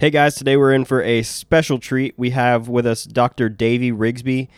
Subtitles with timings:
[0.00, 2.14] Hey guys, today we're in for a special treat.
[2.16, 3.50] We have with us Dr.
[3.50, 4.48] Davy Rigsby.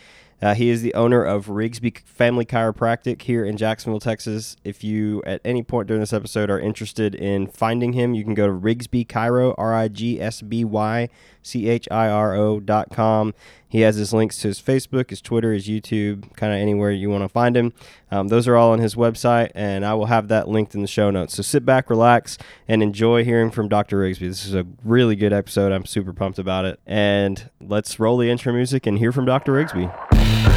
[0.40, 4.56] Uh, he is the owner of Rigsby Family Chiropractic here in Jacksonville, Texas.
[4.62, 8.34] If you at any point during this episode are interested in finding him, you can
[8.34, 11.08] go to Rigsby Chiro, R I G S B Y
[11.42, 13.34] C H I R O dot com.
[13.68, 17.10] He has his links to his Facebook, his Twitter, his YouTube, kind of anywhere you
[17.10, 17.72] want to find him.
[18.12, 20.86] Um, those are all on his website, and I will have that linked in the
[20.86, 21.34] show notes.
[21.34, 22.36] So sit back, relax,
[22.68, 24.00] and enjoy hearing from Dr.
[24.00, 24.28] Rigsby.
[24.28, 25.72] This is a really good episode.
[25.72, 26.78] I'm super pumped about it.
[26.86, 29.52] And let's roll the intro music and hear from Dr.
[29.54, 30.51] Rigsby.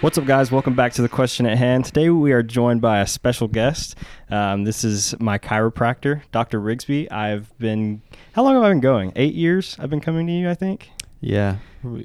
[0.00, 0.50] What's up, guys?
[0.50, 1.84] Welcome back to the question at hand.
[1.84, 3.96] Today we are joined by a special guest.
[4.30, 6.58] Um, this is my chiropractor, Dr.
[6.58, 7.12] Rigsby.
[7.12, 8.00] I've been,
[8.32, 9.12] how long have I been going?
[9.14, 10.88] Eight years I've been coming to you, I think.
[11.20, 11.56] Yeah,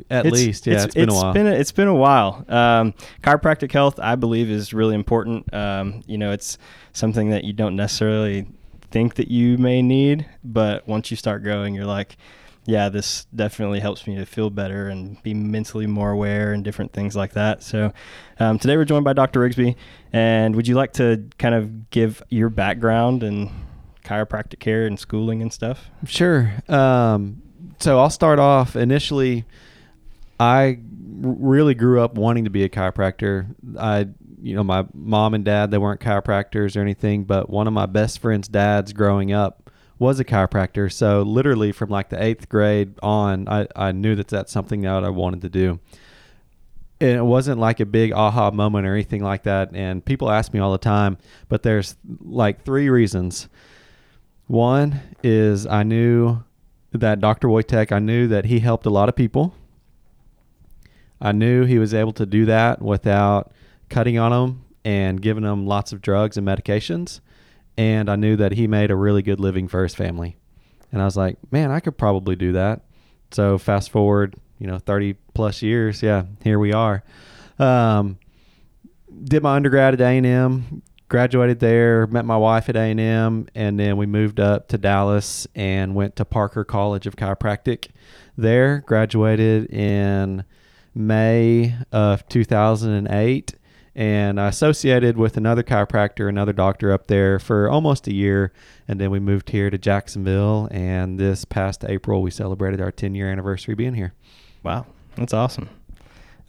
[0.09, 0.67] at It's- least.
[0.67, 1.31] Yeah, it's been a while.
[1.33, 2.43] Been a, it's been a while.
[2.49, 2.93] Um,
[3.23, 5.53] chiropractic health, I believe, is really important.
[5.53, 6.57] Um, you know, it's
[6.91, 8.45] something that you don't necessarily
[8.91, 12.17] think that you may need, but once you start going, you're like,
[12.65, 16.93] yeah, this definitely helps me to feel better and be mentally more aware and different
[16.93, 17.61] things like that.
[17.61, 17.93] So,
[18.39, 19.39] um, today we're joined by Dr.
[19.39, 19.75] Rigsby.
[20.11, 23.51] And would you like to kind of give your background and
[24.03, 25.89] chiropractic care and schooling and stuff?
[26.05, 26.53] Sure.
[26.67, 27.41] Um,
[27.79, 28.75] so I'll start off.
[28.75, 29.45] Initially,
[30.39, 30.79] I
[31.21, 33.53] really grew up wanting to be a chiropractor.
[33.77, 34.07] I,
[34.41, 37.85] you know, my mom and dad they weren't chiropractors or anything, but one of my
[37.85, 39.64] best friend's dads growing up
[39.97, 40.91] was a chiropractor.
[40.91, 45.03] So literally from like the eighth grade on, I, I knew that that's something that
[45.03, 45.79] I wanted to do.
[47.01, 49.73] And it wasn't like a big aha moment or anything like that.
[49.73, 51.17] And people ask me all the time,
[51.49, 53.47] but there's like three reasons.
[54.47, 56.43] One is I knew
[56.91, 57.47] that Dr.
[57.47, 59.53] Wojtek, I knew that he helped a lot of people.
[61.19, 63.51] I knew he was able to do that without
[63.89, 67.19] cutting on them and giving them lots of drugs and medications.
[67.77, 70.37] And I knew that he made a really good living for his family.
[70.91, 72.81] And I was like, man, I could probably do that.
[73.31, 76.01] So fast forward, you know, 30 plus years.
[76.01, 77.03] Yeah, here we are.
[77.59, 78.17] Um,
[79.23, 84.05] did my undergrad at A&M, graduated there, met my wife at A&M, and then we
[84.05, 87.89] moved up to Dallas and went to Parker College of Chiropractic.
[88.37, 90.43] There, graduated in
[90.93, 93.55] May of 2008,
[93.95, 98.51] and I associated with another chiropractor, another doctor up there for almost a year,
[98.87, 100.67] and then we moved here to Jacksonville.
[100.69, 104.13] And this past April, we celebrated our 10 year anniversary being here.
[104.63, 104.85] Wow,
[105.15, 105.69] that's awesome.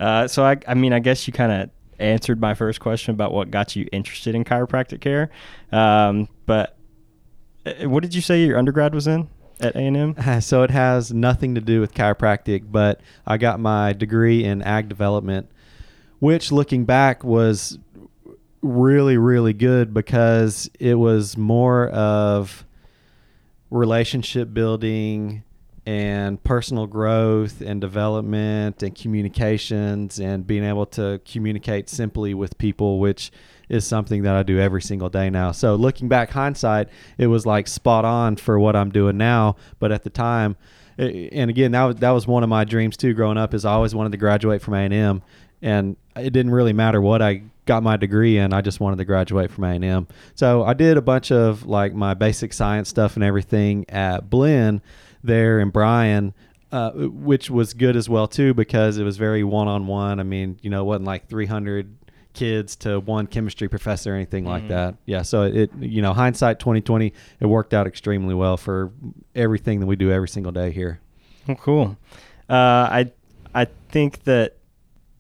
[0.01, 3.33] Uh, so I, I mean, I guess you kind of answered my first question about
[3.33, 5.31] what got you interested in chiropractic care.
[5.73, 6.77] Um, but
[7.65, 9.29] uh, what did you say your undergrad was in
[9.61, 10.41] at A and M?
[10.41, 14.89] So it has nothing to do with chiropractic, but I got my degree in ag
[14.89, 15.51] development,
[16.19, 17.79] which looking back was
[18.63, 22.65] really, really good because it was more of
[23.71, 25.43] relationship building
[25.85, 32.99] and personal growth and development and communications and being able to communicate simply with people,
[32.99, 33.31] which
[33.69, 35.53] is something that I do every single day now.
[35.53, 36.89] So looking back hindsight,
[37.19, 39.57] it was like spot on for what I'm doing now.
[39.79, 40.57] But at the time,
[40.99, 43.13] and again, that was, that was one of my dreams too.
[43.13, 44.89] Growing up, is I always wanted to graduate from A
[45.63, 48.53] and it didn't really matter what I got my degree in.
[48.53, 50.07] I just wanted to graduate from A and M.
[50.35, 54.81] So I did a bunch of like my basic science stuff and everything at Blinn
[55.25, 56.35] there in Bryan.
[56.73, 60.19] Uh, which was good as well too because it was very one on one.
[60.19, 61.95] I mean, you know, it wasn't like 300
[62.35, 64.69] kids to one chemistry professor or anything like Mhm.
[64.69, 64.95] that.
[65.07, 68.91] Yeah, so it you know hindsight 2020 it worked out extremely well for
[69.35, 70.99] everything that we do every single day here.
[71.49, 71.97] Oh, cool.
[72.51, 72.53] Uh,
[72.91, 73.11] I
[73.55, 74.56] I think that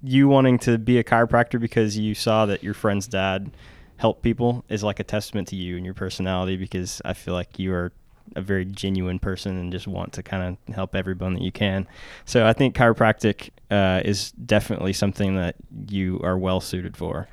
[0.06, 3.50] you wanting to be a chiropractor because you saw that your friend's dad
[3.96, 7.58] helped people is like a testament to you and your personality because I feel like
[7.58, 7.92] you are
[8.34, 11.86] a very genuine person and just want to kind of help everyone that you can.
[12.24, 15.56] So I think chiropractic uh, is definitely something that
[15.88, 17.28] you are well suited for.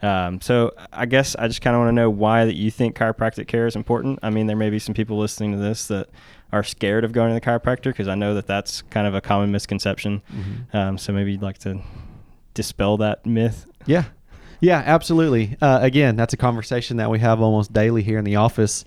[0.00, 2.96] Um, so I guess I just kind of want to know why that you think
[2.96, 4.18] chiropractic care is important.
[4.22, 6.08] I mean, there may be some people listening to this that
[6.52, 9.20] are scared of going to the chiropractor because I know that that's kind of a
[9.20, 10.22] common misconception.
[10.72, 11.80] Um, so maybe you'd like to
[12.58, 13.66] dispel that myth.
[13.86, 14.04] Yeah.
[14.60, 15.56] Yeah, absolutely.
[15.62, 18.84] Uh, again, that's a conversation that we have almost daily here in the office.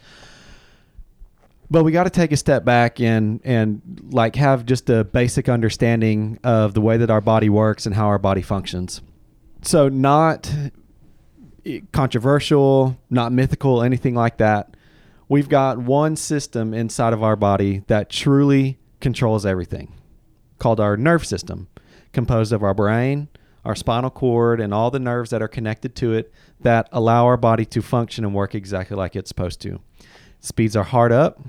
[1.69, 3.81] But we got to take a step back and and
[4.11, 8.07] like have just a basic understanding of the way that our body works and how
[8.07, 9.01] our body functions.
[9.61, 10.53] so not
[11.65, 14.75] eh, controversial, not mythical, anything like that.
[15.29, 19.93] We've got one system inside of our body that truly controls everything,
[20.59, 21.69] called our nerve system,
[22.11, 23.29] composed of our brain,
[23.63, 26.31] our spinal cord, and all the nerves that are connected to it
[26.61, 29.79] that allow our body to function and work exactly like it's supposed to.
[30.39, 31.39] Speeds our heart up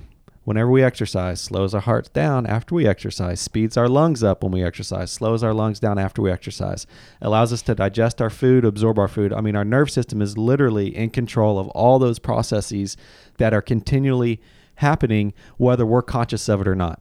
[0.44, 4.52] whenever we exercise, slows our hearts down after we exercise, speeds our lungs up when
[4.52, 6.86] we exercise, slows our lungs down after we exercise,
[7.20, 9.32] allows us to digest our food, absorb our food.
[9.32, 12.96] I mean, our nerve system is literally in control of all those processes
[13.38, 14.40] that are continually
[14.76, 17.00] happening, whether we're conscious of it or not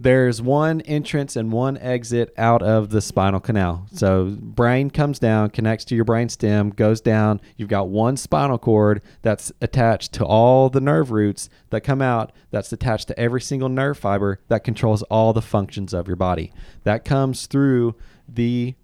[0.00, 3.84] there's one entrance and one exit out of the spinal canal.
[3.92, 7.40] So brain comes down, connects to your brain stem, goes down.
[7.56, 12.30] You've got one spinal cord that's attached to all the nerve roots that come out
[12.52, 16.52] that's attached to every single nerve fiber that controls all the functions of your body.
[16.84, 17.96] That comes through
[18.28, 18.76] the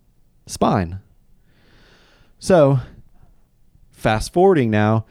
[0.47, 0.99] spine.
[2.41, 2.81] So
[3.93, 5.07] fast forwarding now,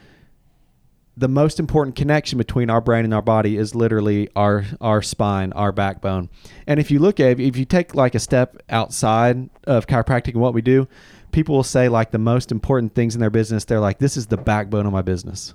[1.15, 5.53] the most important connection between our brain and our body is literally our our spine,
[5.53, 6.29] our backbone.
[6.65, 10.41] And if you look at if you take like a step outside of chiropractic and
[10.41, 10.87] what we do,
[11.31, 14.27] people will say like the most important things in their business, they're like this is
[14.27, 15.53] the backbone of my business.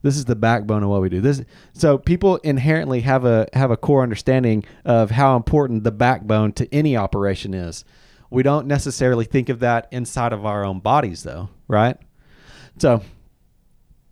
[0.00, 1.20] This is the backbone of what we do.
[1.20, 1.42] This
[1.74, 6.72] so people inherently have a have a core understanding of how important the backbone to
[6.74, 7.84] any operation is.
[8.30, 11.98] We don't necessarily think of that inside of our own bodies though, right?
[12.78, 13.02] So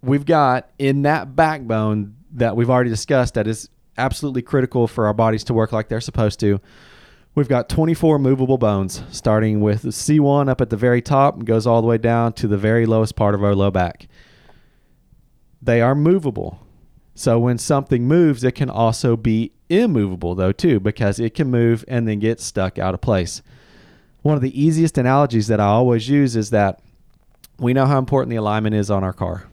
[0.06, 3.68] we've got in that backbone that we've already discussed that is
[3.98, 6.60] absolutely critical for our bodies to work like they're supposed to.
[7.34, 11.66] We've got 24 movable bones, starting with C1 up at the very top and goes
[11.66, 14.08] all the way down to the very lowest part of our low back.
[15.60, 16.66] They are movable.
[17.14, 21.84] So when something moves, it can also be immovable, though, too, because it can move
[21.88, 23.42] and then get stuck out of place.
[24.22, 26.80] One of the easiest analogies that I always use is that
[27.58, 29.46] we know how important the alignment is on our car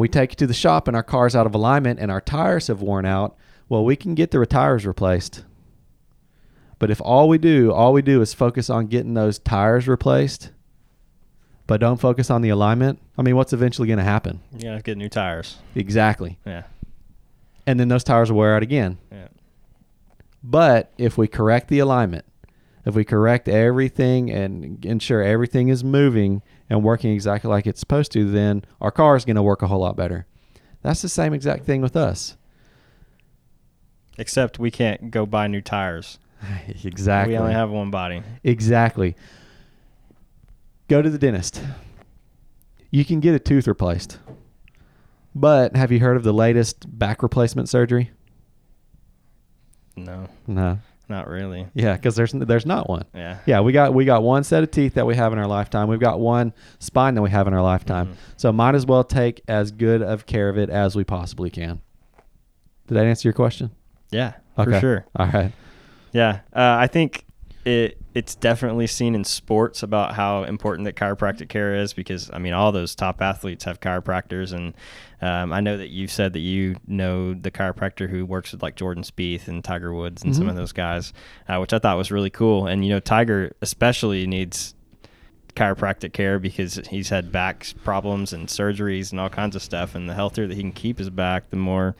[0.00, 2.68] we take it to the shop and our car's out of alignment and our tires
[2.68, 3.36] have worn out,
[3.68, 5.44] well, we can get the tires replaced.
[6.78, 10.52] But if all we do, all we do is focus on getting those tires replaced,
[11.66, 14.40] but don't focus on the alignment, I mean, what's eventually going to happen?
[14.52, 15.58] You're going to get new tires.
[15.74, 16.38] Exactly.
[16.46, 16.62] Yeah.
[17.66, 18.96] And then those tires will wear out again.
[19.12, 19.28] Yeah.
[20.42, 22.24] But if we correct the alignment,
[22.86, 26.40] if we correct everything and ensure everything is moving
[26.70, 29.66] and working exactly like it's supposed to, then our car is going to work a
[29.66, 30.26] whole lot better.
[30.82, 32.36] That's the same exact thing with us.
[34.16, 36.18] Except we can't go buy new tires.
[36.84, 37.34] exactly.
[37.34, 38.22] We only have one body.
[38.44, 39.16] Exactly.
[40.88, 41.60] Go to the dentist.
[42.90, 44.18] You can get a tooth replaced.
[45.34, 48.10] But have you heard of the latest back replacement surgery?
[49.96, 50.28] No.
[50.46, 50.78] No.
[51.10, 51.66] Not really.
[51.74, 53.04] Yeah, because there's there's not one.
[53.12, 53.38] Yeah.
[53.44, 55.88] Yeah, we got we got one set of teeth that we have in our lifetime.
[55.88, 58.10] We've got one spine that we have in our lifetime.
[58.10, 58.16] Mhm.
[58.36, 61.80] So might as well take as good of care of it as we possibly can.
[62.86, 63.72] Did that answer your question?
[64.12, 64.34] Yeah.
[64.56, 64.70] Okay.
[64.70, 65.06] For sure.
[65.16, 65.50] All right.
[66.12, 66.40] Yeah.
[66.54, 67.24] Uh, I think
[67.64, 72.38] it it's definitely seen in sports about how important that chiropractic care is because I
[72.38, 74.74] mean all those top athletes have chiropractors and
[75.22, 78.74] um, I know that you've said that you know the chiropractor who works with like
[78.74, 80.50] Jordan Spieth and Tiger Woods and some Mhm.
[80.50, 81.12] of those guys,
[81.48, 82.66] uh, which I thought was really cool.
[82.66, 84.74] And you know Tiger especially needs
[85.54, 89.94] chiropractic care because he's had back problems and surgeries and all kinds of stuff.
[89.94, 91.96] And the healthier that he can keep his back, the more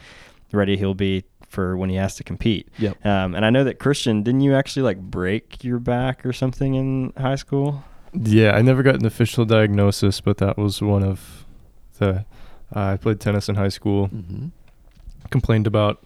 [0.52, 2.68] ready he'll be for when he has to compete.
[2.78, 3.04] Yep.
[3.04, 6.74] Um, and I know that Christian, didn't you actually like break your back or something
[6.74, 7.84] in high school?
[8.14, 11.44] Yeah, I never got an official diagnosis, but that was one of
[11.98, 12.24] the.
[12.74, 14.08] Uh, I played tennis in high school.
[14.08, 14.46] Mm-hmm.
[15.30, 16.02] Complained about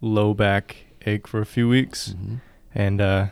[0.00, 2.34] low back ache for a few weeks, Mm-hmm.
[2.74, 3.26] and uh,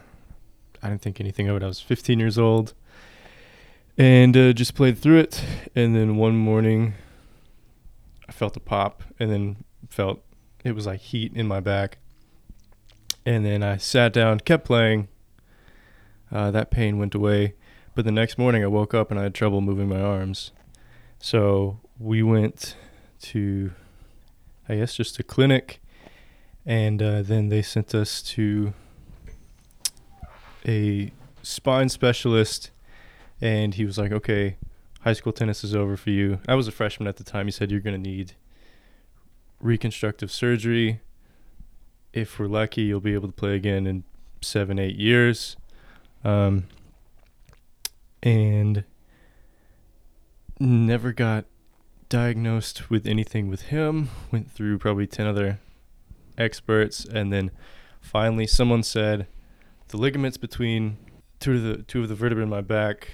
[0.82, 1.62] I didn't think anything of it.
[1.62, 2.74] I was 15 years old,
[3.98, 5.44] and uh, just played through it.
[5.74, 6.94] And then one morning,
[8.28, 9.56] I felt a pop, and then
[9.88, 10.20] felt
[10.64, 11.98] it was like heat in my back.
[13.26, 15.08] And then I sat down, kept playing.
[16.32, 17.54] Uh, that pain went away,
[17.94, 20.52] but the next morning I woke up and I had trouble moving my arms.
[21.18, 22.76] So we went
[23.22, 23.72] to,
[24.68, 25.80] I guess, just a clinic,
[26.64, 28.72] and uh, then they sent us to
[30.66, 31.10] a
[31.42, 32.70] spine specialist,
[33.40, 34.56] and he was like, "Okay,
[35.00, 37.46] high school tennis is over for you." I was a freshman at the time.
[37.46, 38.34] He said you're gonna need
[39.60, 41.00] reconstructive surgery.
[42.12, 44.04] If we're lucky, you'll be able to play again in
[44.40, 45.56] seven, eight years.
[46.24, 46.64] Um,
[48.22, 48.84] and
[50.58, 51.46] never got
[52.08, 54.10] diagnosed with anything with him.
[54.30, 55.60] Went through probably 10 other
[56.36, 57.04] experts.
[57.04, 57.50] And then
[58.00, 59.26] finally, someone said
[59.88, 60.98] the ligaments between
[61.38, 63.12] two of the two of the vertebrae in my back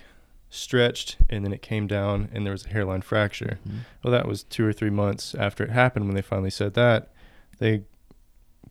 [0.56, 3.58] stretched, and then it came down, and there was a hairline fracture.
[3.68, 3.80] Mhm.
[4.02, 7.10] Well, that was two or three months after it happened when they finally said that.
[7.58, 7.82] They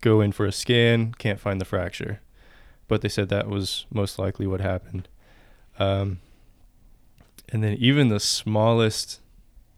[0.02, 2.20] go in for a scan, can't find the fracture,
[2.88, 5.08] but they said that was most likely what happened.
[5.80, 6.20] Um,
[7.50, 9.22] and then even the smallest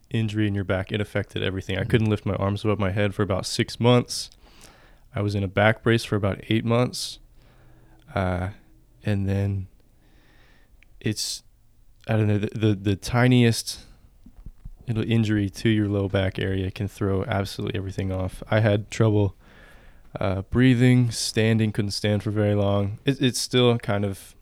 [0.09, 1.77] injury in your back, it affected everything.
[1.77, 4.29] I couldn't lift my arms above my head for about six months.
[5.13, 7.19] I was in a back brace for about eight months.
[8.15, 8.49] Uh,
[9.03, 9.67] and then
[10.99, 11.43] it's,
[12.07, 13.79] I don't know, the, the, the tiniest
[14.87, 18.41] little injury to your low back area can throw absolutely everything off.
[18.49, 19.35] I had trouble
[20.19, 22.99] uh, breathing, standing, couldn't stand for very long.
[23.05, 24.35] It, it's still kind of,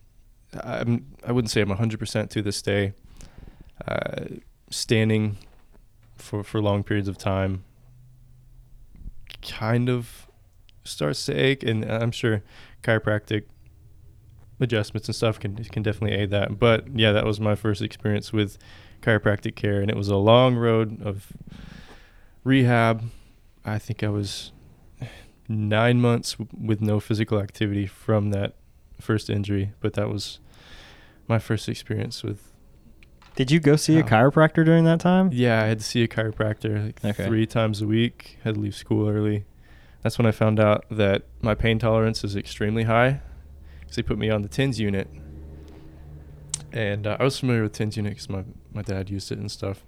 [0.63, 2.93] I'm, I wouldn't say I'm 100% to this day.
[3.87, 4.25] Uh,
[4.69, 5.37] standing
[6.15, 7.63] for, for long periods of time
[9.41, 10.27] kind of
[10.83, 12.43] starts to ache, and I'm sure
[12.83, 13.43] chiropractic
[14.59, 16.59] adjustments and stuff can can definitely aid that.
[16.59, 18.57] But yeah, that was my first experience with
[19.01, 21.31] chiropractic care, and it was a long road of
[22.43, 23.03] rehab.
[23.63, 24.51] I think I was
[25.47, 28.55] nine months w- with no physical activity from that
[28.99, 30.39] first injury, but that was
[31.27, 32.51] my first experience with.
[33.35, 35.29] Did you go see a chiropractor during that time?
[35.33, 37.25] Yeah, I had to see a chiropractor like Okay.
[37.27, 38.37] three times a week.
[38.43, 39.43] Had to leave school early.
[40.03, 43.19] That's when I found out that my pain tolerance is extremely high.
[43.85, 45.07] Because they put me on the TENS unit,
[46.71, 49.51] and uh, I was familiar with TENS unit because my my dad used it and
[49.51, 49.83] stuff.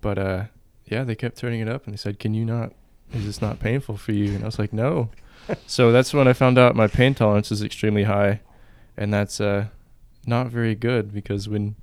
[0.00, 0.44] But uh,
[0.86, 2.72] yeah, they kept turning it up, and they said, "Can you not?
[3.12, 5.10] Is this not painful for you?" And I was like, "No."
[5.66, 8.40] so that's when I found out my pain tolerance is extremely high,
[8.96, 9.66] and that's uh,
[10.26, 11.76] not very good because when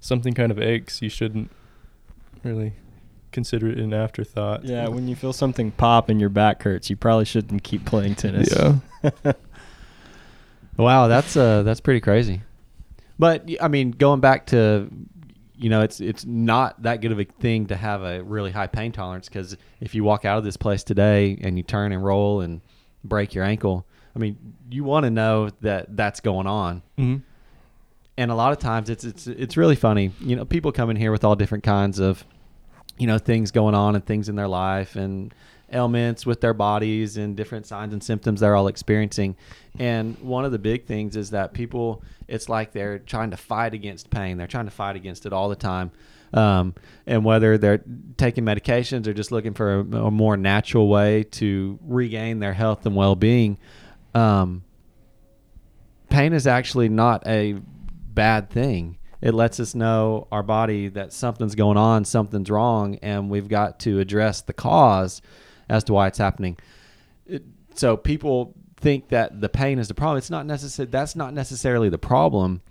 [0.00, 1.50] something kind of aches, you shouldn't
[2.42, 2.74] really
[3.32, 4.64] consider it an afterthought.
[4.64, 8.14] Yeah, when you feel something pop and your back hurts, you probably shouldn't keep playing
[8.14, 8.48] tennis.
[8.54, 9.32] Yeah.
[10.76, 12.42] Wow, that's uh that's pretty crazy.
[13.18, 14.90] But I mean, going back to
[15.58, 18.66] you know, it's it's not that good of a thing to have a really high
[18.66, 22.04] pain tolerance because if you walk out of this place today and you turn and
[22.04, 22.60] roll and
[23.04, 24.36] break your ankle, I mean,
[24.70, 26.82] you want to know that that's going on.
[26.96, 27.16] hmm
[28.18, 30.12] and a lot of times it's it's it's really funny.
[30.20, 32.24] You know, people come in here with all different kinds of,
[32.98, 35.34] you know, things going on and things in their life and
[35.72, 39.36] ailments with their bodies and different signs and symptoms they're all experiencing.
[39.78, 43.74] And one of the big things is that people, it's like they're trying to fight
[43.74, 44.38] against pain.
[44.38, 45.90] They're trying to fight against it all the time.
[46.32, 46.74] Um,
[47.06, 47.82] and whether they're
[48.16, 52.84] taking medications or just looking for a, a more natural way to regain their health
[52.86, 53.58] and well-being,
[54.14, 54.64] um,
[56.08, 57.54] pain is actually not a
[58.12, 58.98] bad thing.
[59.20, 63.80] It lets us know our body that something's going on, something's wrong, and we've got
[63.80, 65.22] to address the cause
[65.68, 66.56] as to why it's happening.
[67.26, 67.44] It,
[67.74, 70.18] so people think that the pain is the problem.
[70.18, 70.88] It's not necessary.
[70.88, 72.62] That's not necessarily the problem.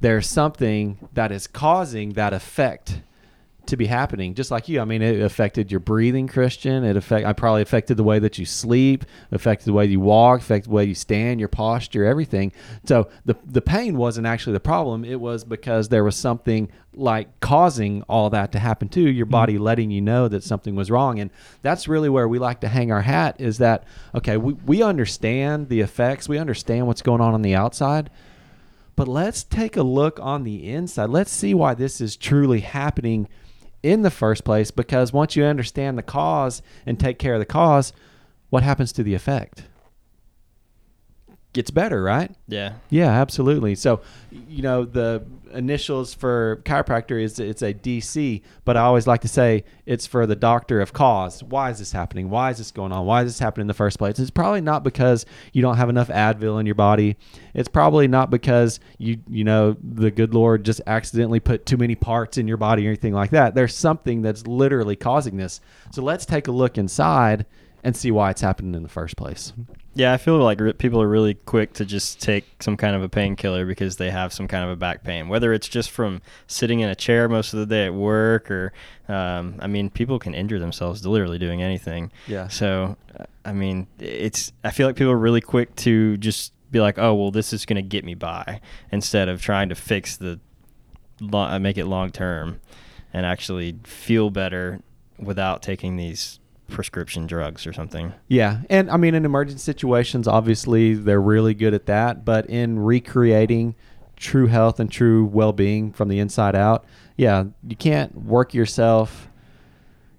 [0.00, 3.02] There's something that is causing that effect
[3.66, 4.80] to be happening just like you.
[4.80, 6.84] I mean it affected your breathing christian.
[6.84, 10.40] It affect i probably affected the way that you sleep affected the way you walk
[10.40, 12.52] affected the way you stand your posture everything.
[12.84, 15.04] So the the pain wasn't actually the problem.
[15.04, 19.32] It was because there was something like causing all that to happen to your mm-hmm.
[19.32, 21.18] body letting you know that something was wrong.
[21.20, 21.30] And
[21.62, 25.68] that's really where we like to hang our hat is that okay we, we understand
[25.68, 26.28] the effects.
[26.28, 28.10] We understand what's going on on the outside.
[28.94, 31.08] But let's take a look on the inside.
[31.08, 33.28] Let's see why this is truly happening
[33.82, 34.70] in the first place.
[34.70, 37.92] Because once you understand the cause and take care of the cause,
[38.50, 39.64] what happens to the effect?
[41.52, 42.34] Gets better, right?
[42.48, 42.74] Yeah.
[42.88, 43.74] Yeah, absolutely.
[43.74, 49.20] So, you know, the initials for chiropractor is it's a DC, but I always like
[49.22, 51.42] to say it's for the doctor of cause.
[51.42, 52.30] Why is this happening?
[52.30, 53.06] Why is this going on?
[53.06, 54.18] Why is this happening in the first place?
[54.18, 57.16] It's probably not because you don't have enough Advil in your body.
[57.54, 61.94] It's probably not because you you know the good Lord just accidentally put too many
[61.94, 63.54] parts in your body or anything like that.
[63.54, 65.60] There's something that's literally causing this.
[65.92, 67.46] So let's take a look inside
[67.84, 69.52] and see why it's happening in the first place.
[69.94, 73.02] Yeah, I feel like re- people are really quick to just take some kind of
[73.02, 76.22] a painkiller because they have some kind of a back pain, whether it's just from
[76.46, 78.72] sitting in a chair most of the day at work or,
[79.08, 82.10] um, I mean, people can injure themselves literally doing anything.
[82.26, 82.48] Yeah.
[82.48, 86.80] So, uh, I mean, it's, I feel like people are really quick to just be
[86.80, 90.16] like, oh, well, this is going to get me by instead of trying to fix
[90.16, 90.40] the,
[91.20, 92.60] lo- uh, make it long term
[93.12, 94.80] and actually feel better
[95.18, 96.40] without taking these
[96.72, 98.12] prescription drugs or something.
[98.28, 102.24] Yeah, and I mean, in emergency situations, obviously they're really good at that.
[102.24, 103.74] But in recreating
[104.16, 106.84] true health and true well-being from the inside out,
[107.16, 109.28] yeah, you can't work yourself.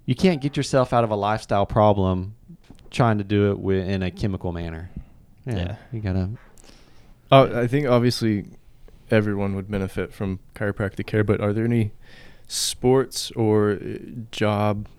[0.05, 2.35] You can't get yourself out of a lifestyle problem
[2.91, 4.89] trying to do it wi- in a chemical manner.
[5.45, 5.75] Yeah, Yeah.
[5.91, 6.29] you gotta.
[7.31, 8.45] Oh, I think obviously
[9.09, 11.23] everyone would benefit from chiropractic care.
[11.23, 11.91] But are there any
[12.47, 13.97] sports or uh,
[14.31, 14.89] job uh,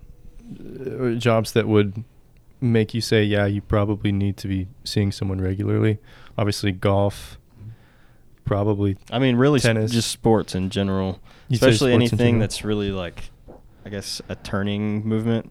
[0.51, 2.05] Uh, jobs that would
[2.61, 5.99] make you say, yeah, you probably need to be seeing someone regularly?
[6.37, 7.39] Obviously, golf,
[8.45, 8.97] probably.
[9.11, 9.91] I mean, really, s- Tennis.
[9.93, 12.41] just sports in general, You'd especially anything general?
[12.41, 13.31] that's really like,
[13.85, 15.51] I guess, a turning movement.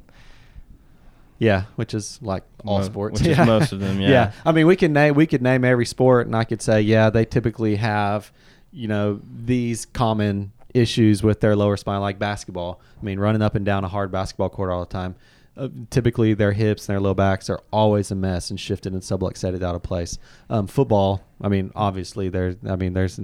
[1.39, 3.19] Yeah, which is like all Mo- sports.
[3.21, 4.31] which is most of them, yeah.
[4.45, 7.09] I mean, we can name we could name every sport, and I could say, yeah,
[7.09, 8.31] they typically have,
[8.71, 12.82] you know, these common issues with their lower spine, like basketball.
[13.01, 15.15] I mean, running up and down a hard basketball court all the time.
[15.56, 19.03] Uh, typically, their hips and their low backs are always a mess and shifted and
[19.03, 20.18] subluxated out of place.
[20.50, 23.20] Um, football, I mean, obviously, there's, I mean, there's,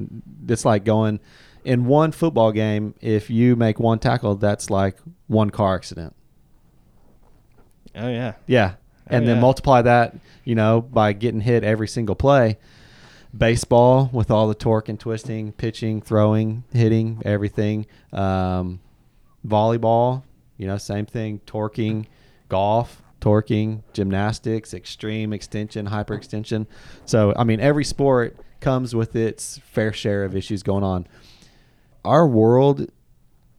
[0.48, 1.20] it's like going
[1.64, 2.94] in one football game.
[3.02, 6.16] If you make one tackle, that's like one car accident.
[7.96, 8.34] Oh yeah.
[8.46, 8.76] Yeah.
[9.10, 12.60] Oh, And then multiply that, you know, by getting hit every single play.
[13.36, 17.86] Baseball with all the torque and twisting, pitching, throwing, hitting, everything.
[18.12, 18.80] Um,
[19.46, 20.24] volleyball,
[20.58, 21.40] you know, same thing.
[21.46, 22.08] Torquing,
[22.50, 26.66] golf, torquing, gymnastics, extreme extension, hyperextension.
[27.06, 31.08] So, I mean, every sport comes with its fair share of issues going on.
[32.04, 32.88] Our world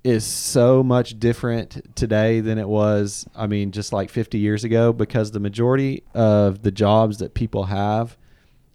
[0.03, 4.93] is so much different today than it was, I mean, just like 50 years ago,
[4.93, 8.17] because the majority of the jobs that people have,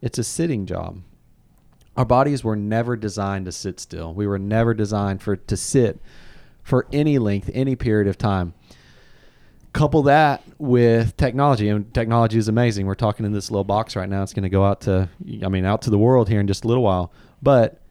[0.06, 1.02] it's a sitting job.
[1.98, 4.14] Our bodies were never designed to sit still.
[4.14, 6.00] We were never designed for to sit
[6.62, 8.54] for any length, any period of time.
[9.74, 12.86] Couple that with technology, and technology is amazing.
[12.86, 14.22] We're talking in this little box right now.
[14.22, 15.10] It's going to go out to,
[15.44, 17.12] I mean, out to the world here in just a little while.
[17.42, 17.82] But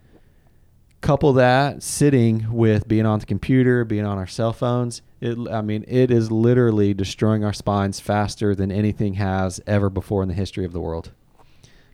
[1.00, 5.60] couple that sitting with being on the computer, being on our cell phones, it, I
[5.62, 10.34] mean, it is literally destroying our spines faster than anything has ever before in the
[10.34, 11.10] history of the world.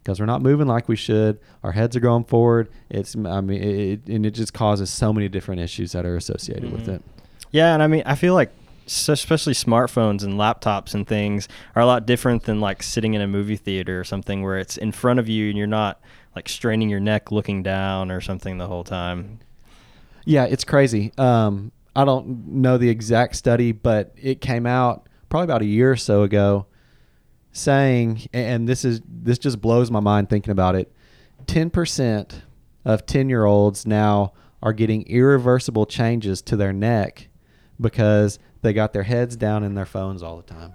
[0.02, 2.68] Because we're not moving like we should, our heads are going forward.
[2.88, 6.72] It's, I mean, it, and it just causes so many different issues that are associated
[6.72, 6.94] with Mhm.
[6.96, 7.02] it.
[7.50, 8.50] Yeah, and I mean, I feel like
[8.86, 13.20] s- especially smartphones and laptops and things are a lot different than like sitting in
[13.20, 16.00] a movie theater or something where it's in front of you and you're not
[16.34, 19.40] like straining your neck looking down or something the whole time.
[20.24, 21.12] Yeah, it's crazy.
[21.18, 25.90] Um, I don't know the exact study, but it came out probably about a year
[25.90, 26.66] or so ago,
[27.52, 30.92] saying, and this is this just blows my mind thinking about it.
[31.46, 32.42] Ten percent
[32.84, 34.32] of ten year olds now
[34.62, 37.28] are getting irreversible changes to their neck
[37.80, 40.74] because they got their heads down in their phones all the time.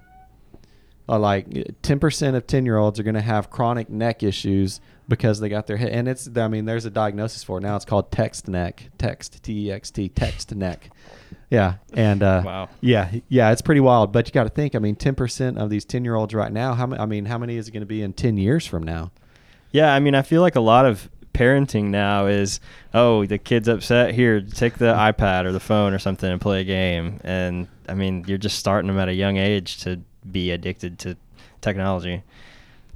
[1.07, 1.47] Uh, like
[1.81, 5.49] ten percent of ten year olds are going to have chronic neck issues because they
[5.49, 5.89] got their head.
[5.89, 7.75] And it's I mean there's a diagnosis for it now.
[7.75, 10.89] It's called text neck, text T E X T, text neck.
[11.51, 12.69] Yeah, and uh, Wow.
[12.81, 14.11] yeah, yeah, it's pretty wild.
[14.11, 14.73] But you got to think.
[14.73, 16.73] I mean, ten percent of these ten year olds right now.
[16.73, 16.99] How many?
[17.01, 19.11] I mean, how many is it going to be in ten years from now?
[19.71, 22.61] Yeah, I mean, I feel like a lot of parenting now is,
[22.93, 24.13] oh, the kid's upset.
[24.15, 27.19] Here, take the iPad or the phone or something and play a game.
[27.23, 29.99] And I mean, you're just starting them at a young age to
[30.31, 31.17] be addicted to
[31.61, 32.23] technology.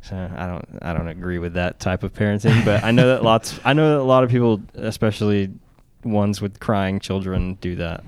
[0.02, 2.64] So I don't, I don't agree with that type of parenting.
[2.64, 5.52] But I know that lots, I know that a lot of people, especially
[6.04, 8.04] ones with crying children, do that.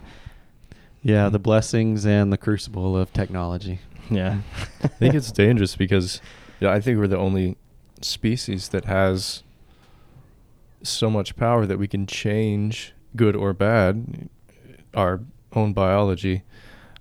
[1.04, 3.80] Yeah, the blessings and the crucible of technology.
[4.10, 4.40] Yeah.
[4.84, 6.22] I think it's dangerous because
[6.60, 7.58] yeah, I think we're the only
[8.02, 9.44] species that has
[10.84, 14.30] so much power that we can change good or bad
[14.94, 15.22] our
[15.54, 16.44] own biology.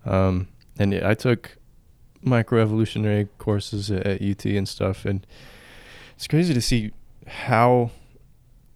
[0.04, 1.58] Um, and I took
[2.24, 5.26] microevolutionary courses at, at UT and stuff, and
[6.16, 6.92] it's crazy to see
[7.26, 7.90] how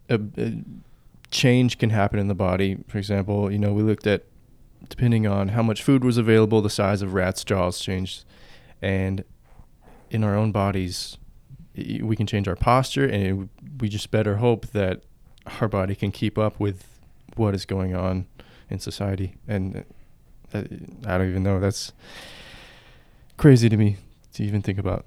[0.09, 0.63] a, a
[1.31, 2.79] change can happen in the body.
[2.89, 4.25] For example, you know, we looked at
[4.89, 8.25] depending on how much food was available, the size of rats' jaws changed,
[8.83, 9.25] and
[10.11, 11.19] in our own bodies,
[11.77, 13.49] we can change our posture, and it,
[13.81, 15.03] we just better hope that
[15.61, 16.87] our body can keep up with
[17.37, 18.27] what is going on
[18.71, 19.35] in society.
[19.49, 19.85] And
[20.53, 20.63] uh,
[21.07, 21.61] I don't even know.
[21.61, 21.93] That's
[23.37, 23.97] crazy to me
[24.35, 25.05] to even think about.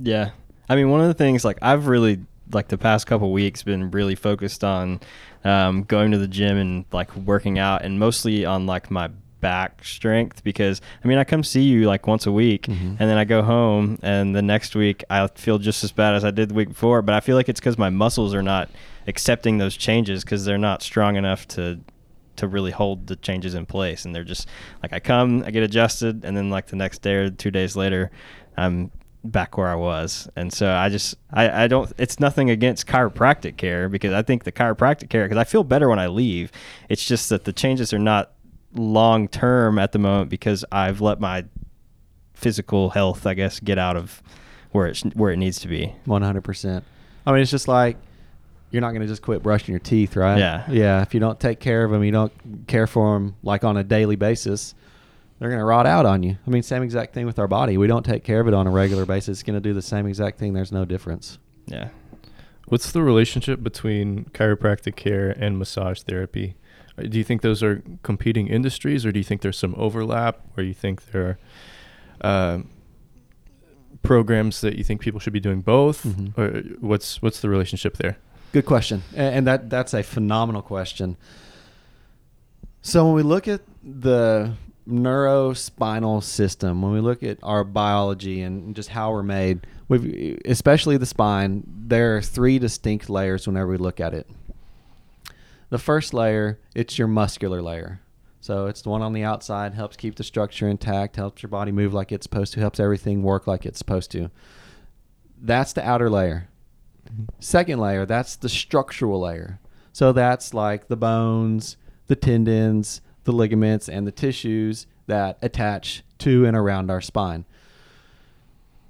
[0.00, 0.30] Yeah.
[0.68, 2.20] I mean, one of the things like I've really
[2.52, 5.00] like the past couple weeks been really focused on
[5.44, 9.08] um, going to the gym and like working out and mostly on like my
[9.40, 12.96] back strength because I mean I come see you like once a week Mhm.
[12.98, 16.26] and then I go home and the next week I feel just as bad as
[16.26, 18.68] I did the week before but I feel like it's because my muscles are not
[19.06, 21.80] accepting those changes because they're not strong enough to
[22.40, 24.04] to really hold the changes in place.
[24.04, 24.48] And they're just
[24.82, 27.76] like I come I get adjusted and then like the next day or two days
[27.76, 28.10] later
[28.56, 28.90] I'm
[29.22, 30.28] back where I was.
[30.36, 34.44] And so I just I, I don't it's nothing against chiropractic care because I think
[34.44, 36.50] the chiropractic care because I feel better when I leave.
[36.88, 38.32] It's just that the changes are not
[38.74, 41.44] long term at the moment because I've let my
[42.34, 44.22] physical health I guess get out of
[44.72, 45.94] where it where it needs to be.
[46.04, 46.84] One hundred percent.
[47.26, 47.96] I mean, it's just like
[48.70, 50.38] you're not going to just quit brushing your teeth, right?
[50.38, 50.70] Yeah.
[50.70, 51.02] Yeah.
[51.02, 52.32] If you don't take care of them, you don't
[52.66, 54.74] care for them like on a daily basis,
[55.38, 56.36] they're going to rot out on you.
[56.46, 57.76] I mean, same exact thing with our body.
[57.78, 59.38] We don't take care of it on a regular basis.
[59.38, 60.52] It's going to do the same exact thing.
[60.52, 61.38] There's no difference.
[61.66, 61.88] Yeah.
[62.68, 66.54] What's the relationship between chiropractic care and massage therapy?
[66.96, 70.40] Uh, Do you think those are competing industries, or do you think there's some overlap,
[70.56, 71.38] or you think there
[72.22, 72.68] are um
[74.02, 76.38] programs that you think people should be doing both, Mhm.
[76.38, 78.16] or what's what's the relationship there?
[78.52, 81.16] Good question, and that that's a phenomenal question.
[82.82, 84.54] So when we look at the
[84.88, 90.96] neurospinal system, when we look at our biology and just how we're made, we've especially
[90.96, 94.28] the spine, there are three distinct layers whenever we look at it.
[95.68, 98.00] The first layer, it's your muscular layer.
[98.40, 101.70] So it's the one on the outside, helps keep the structure intact, helps your body
[101.70, 104.30] move like it's supposed to, helps everything work like it's supposed to.
[105.40, 106.48] That's the outer layer.
[107.38, 109.58] Second layer, that's the structural layer.
[109.92, 116.44] So that's like the bones, the tendons, the ligaments, and the tissues that attach to
[116.44, 117.44] and around our spine.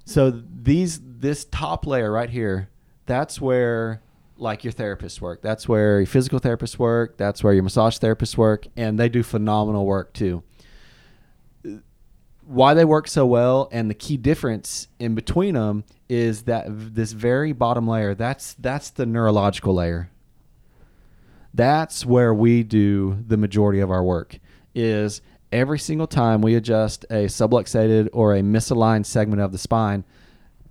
[0.04, 2.68] So these this top layer right here,
[3.06, 4.02] that's where
[4.37, 5.42] like your therapists work.
[5.42, 7.16] That's where your physical therapists work.
[7.16, 10.42] That's where your massage therapists work, and they do phenomenal work too.
[12.50, 17.12] Why they work so well, and the key difference in between them is that this
[17.12, 18.12] very bottom layer.
[18.12, 20.10] That's that's the neurological layer.
[21.54, 24.40] That's where we do the majority of our work.
[24.74, 30.02] Is every single time we adjust a subluxated or a misaligned segment of the spine,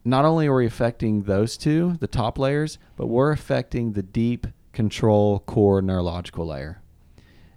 [0.04, 4.48] not only are we affecting those two, the top layers, but we're affecting the deep
[4.74, 6.82] control core neurological layer.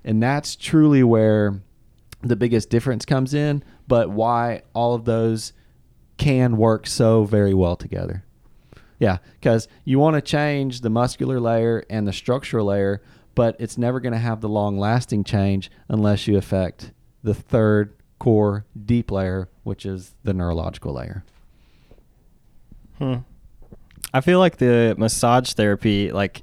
[0.05, 1.61] And that's truly where
[2.23, 5.53] the biggest difference comes in, but why all of those
[6.17, 8.25] can work so very well together.
[8.99, 13.03] Yeah, because you want to change the muscular layer and the structural layer,
[13.35, 16.93] but it's never going to have the long lasting change unless you affect
[17.25, 21.25] the third core deep layer, which is the neurological layer.
[22.99, 23.15] Hmm.
[24.15, 26.43] I feel like the massage therapy, like,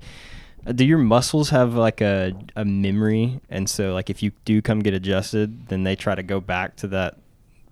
[0.73, 3.39] do your muscles have like a, a memory?
[3.49, 6.75] And so, like, if you do come get adjusted, then they try to go back
[6.77, 7.17] to that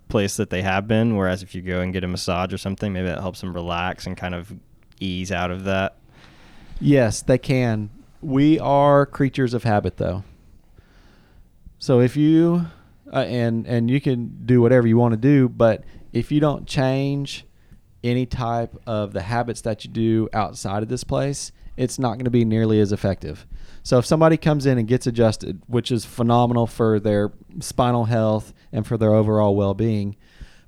[0.08, 1.16] place that they have been.
[1.16, 4.06] Whereas if you go and get a massage or something, maybe that helps them relax
[4.06, 4.52] and kind of
[5.00, 5.96] ease out of that.
[6.80, 7.90] Yes, they can.
[8.20, 10.24] We are creatures of habit, though.
[11.78, 12.66] So if you
[13.12, 16.66] uh, and and you can do whatever you want to do, but if you don't
[16.66, 17.44] change
[18.02, 22.24] any type of the habits that you do outside of this place, it's not going
[22.24, 23.46] to be nearly as effective.
[23.82, 28.52] So if somebody comes in and gets adjusted, which is phenomenal for their spinal health
[28.72, 30.16] and for their overall well-being,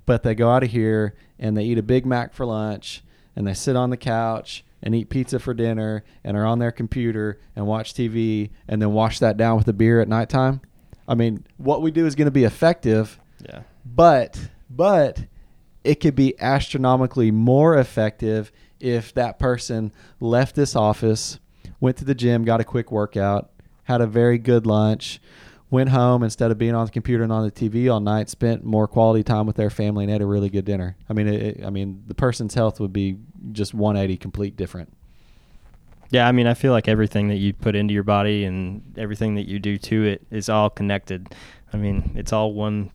[0.05, 3.03] but they go out of here and they eat a Big Mac for lunch
[3.35, 6.71] and they sit on the couch and eat pizza for dinner and are on their
[6.71, 10.61] computer and watch TV and then wash that down with a beer at nighttime.
[11.07, 13.61] I mean, what we do is going to be effective, Yeah.
[13.85, 15.25] but but
[15.83, 21.39] it could be astronomically more effective if that person left this office,
[21.79, 23.51] went to the gym, got a quick workout,
[23.83, 25.19] had a very good lunch,
[25.69, 28.63] went home instead of being on the computer and on the TV all night, spent
[28.63, 30.97] more quality time with their family and had a really good dinner.
[31.09, 33.17] I mean, it, I mean, the person's health would be
[33.51, 34.93] just 180 complete different.
[36.09, 39.35] Yeah, I mean, I feel like everything that you put into your body and everything
[39.35, 41.33] that you do to it is all connected.
[41.71, 42.91] I mean, it's all one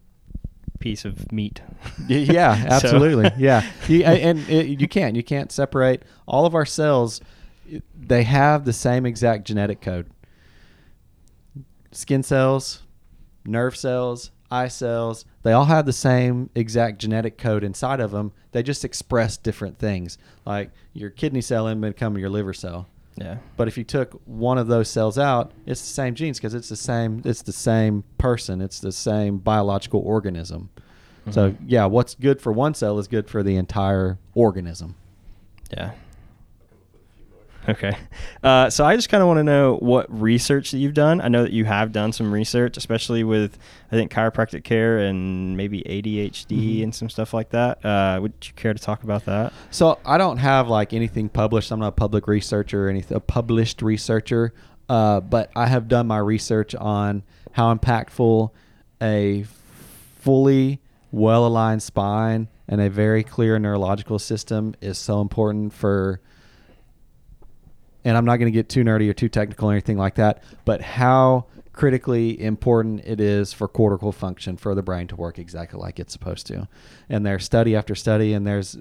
[0.76, 1.60] piece of meat.
[2.08, 3.30] Yeah, So- absolutely.
[3.38, 7.20] yeah, you, and it, you can't you can't separate all of our cells.
[7.98, 10.08] They have the same exact genetic code.
[11.92, 12.82] Skin cells,
[13.44, 18.32] nerve cells, eye cells, they all have the same exact genetic code inside of them.
[18.52, 20.18] They just express different things.
[20.44, 22.88] Like your kidney cell and become your liver cell.
[23.16, 23.38] Yeah.
[23.56, 26.68] But if you took one of those cells out, it's the same genes because it's
[26.68, 27.22] the same.
[27.24, 28.60] It's the same person.
[28.60, 30.68] It's the same biological organism.
[31.30, 31.56] So Mhm.
[31.66, 34.94] yeah, what's good for one cell is good for the entire organism.
[35.72, 35.92] Yeah.
[37.68, 37.96] Okay.
[38.44, 41.20] Uh, so I just kind of want to know what research that you've done.
[41.20, 43.58] I know that you have done some research, especially with
[43.90, 46.82] I think chiropractic care and maybe ADHD Mhm.
[46.84, 47.84] and some stuff like that.
[47.84, 49.52] Uh, would you care to talk about that?
[49.70, 51.72] So I don't have like anything published.
[51.72, 54.52] I'm not a public researcher or anything, a published researcher.
[54.88, 58.50] Uh, but I have done my research on how impactful
[59.02, 59.44] a
[60.20, 60.78] fully
[61.10, 66.20] well aligned spine and a very clear neurological system is so important for.
[68.06, 70.44] And I'm not going to get too nerdy or too technical or anything like that,
[70.64, 75.80] but how critically important it is for cortical function for the brain to work exactly
[75.80, 76.68] like it's supposed to.
[77.08, 78.78] And there's study after study, and there's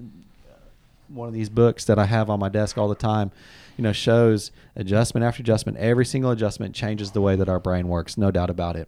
[1.07, 3.31] one of these books that I have on my desk all the time.
[3.77, 5.79] you know shows adjustment after adjustment.
[5.79, 8.19] Every single adjustment changes the way that our brain works.
[8.19, 8.87] No doubt about it.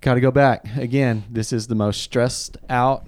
[0.00, 1.24] Got to go back again.
[1.28, 3.04] This is the most stressed out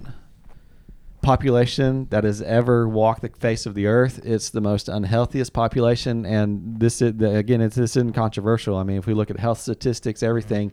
[1.23, 4.19] population that has ever walked the face of the earth.
[4.23, 8.77] It's the most unhealthiest population, and this is again, it's this isn't controversial.
[8.77, 10.71] I mean, if we look at health statistics, everything,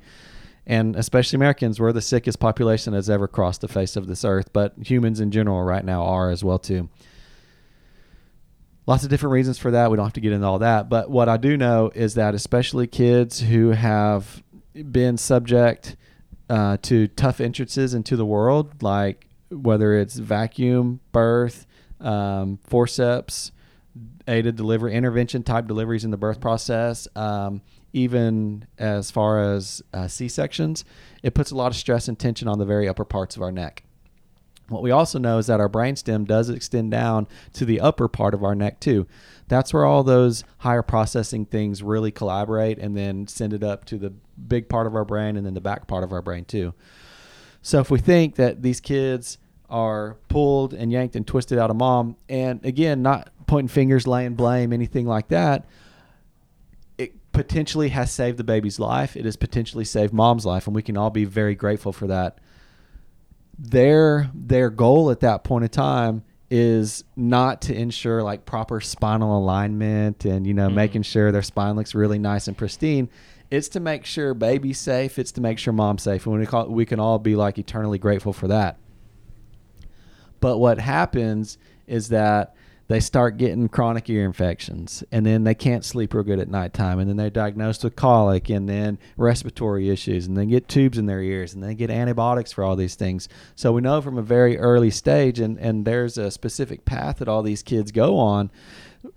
[0.67, 4.53] and especially Americans, we're the sickest population that's ever crossed the face of this earth.
[4.53, 6.91] But humans in general right now are as well too.
[8.87, 9.91] Lots of different reasons for that.
[9.91, 10.89] We don't have to get into all that.
[10.89, 14.43] But what I do know is that especially kids who have
[14.75, 15.97] been subject
[16.49, 21.67] uh, to tough entrances into the world, like whether it's vacuum, birth,
[22.01, 23.53] um, forceps,
[24.29, 27.61] aided delivery, intervention type deliveries in the birth process, um,
[27.93, 30.85] even as far as uh, C sections,
[31.23, 33.53] it puts a lot of stress and tension on the very upper parts of our
[33.53, 33.83] neck.
[34.69, 38.35] What we also know is that our brainstem does extend down to the upper part
[38.35, 39.09] of our neck too.
[39.49, 43.99] That's where all those higher processing things really collaborate and then send it up to
[43.99, 44.11] the
[44.47, 46.73] big part of our brain and then the back part of our brain too.
[47.63, 51.77] So if we think that these kids are pulled and yanked and twisted out of
[51.77, 55.67] mom, and again, not pointing fingers, laying blame, anything like that,
[56.99, 59.17] it potentially has saved the baby's life.
[59.17, 62.39] It has potentially saved mom's life, and we can all be very grateful for that
[63.61, 69.39] their their goal at that point in time is not to ensure like proper spinal
[69.39, 70.77] alignment and you know mm-hmm.
[70.77, 73.09] making sure their spine looks really nice and pristine
[73.51, 75.19] it's to make sure baby's safe.
[75.19, 76.25] It's to make sure mom's safe.
[76.27, 78.79] And we, call, we can all be like eternally grateful for that.
[80.41, 82.55] But what happens is that
[82.91, 86.99] they start getting chronic ear infections and then they can't sleep real good at nighttime
[86.99, 91.07] and then they're diagnosed with colic and then respiratory issues and they get tubes in
[91.07, 93.29] their ears and they get antibiotics for all these things.
[93.55, 97.29] So we know from a very early stage and, and there's a specific path that
[97.29, 98.51] all these kids go on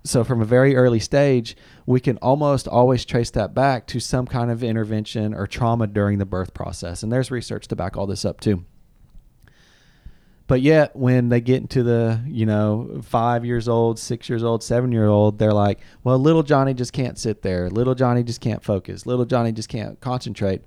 [0.02, 4.26] so from a very early stage we can almost always trace that back to some
[4.26, 8.06] kind of intervention or trauma during the birth process and there's research to back all
[8.06, 8.64] this up too
[10.46, 14.62] but yet, when they get into the, you know, five years old, six years old,
[14.62, 17.70] seven year old, they're like, well, little Johnny just can't sit there.
[17.70, 19.06] Little Johnny just can't focus.
[19.06, 20.62] Little Johnny just can't concentrate.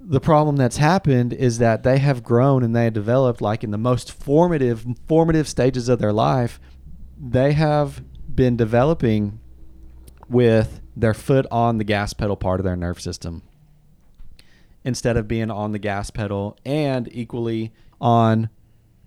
[0.00, 3.70] The problem that's happened is that they have grown and they have developed, like in
[3.70, 6.60] the most formative, formative stages of their life,
[7.18, 8.02] they have
[8.34, 9.40] been developing
[10.28, 13.42] with their foot on the gas pedal part of their nerve system
[14.84, 18.48] instead of being on the gas pedal and equally on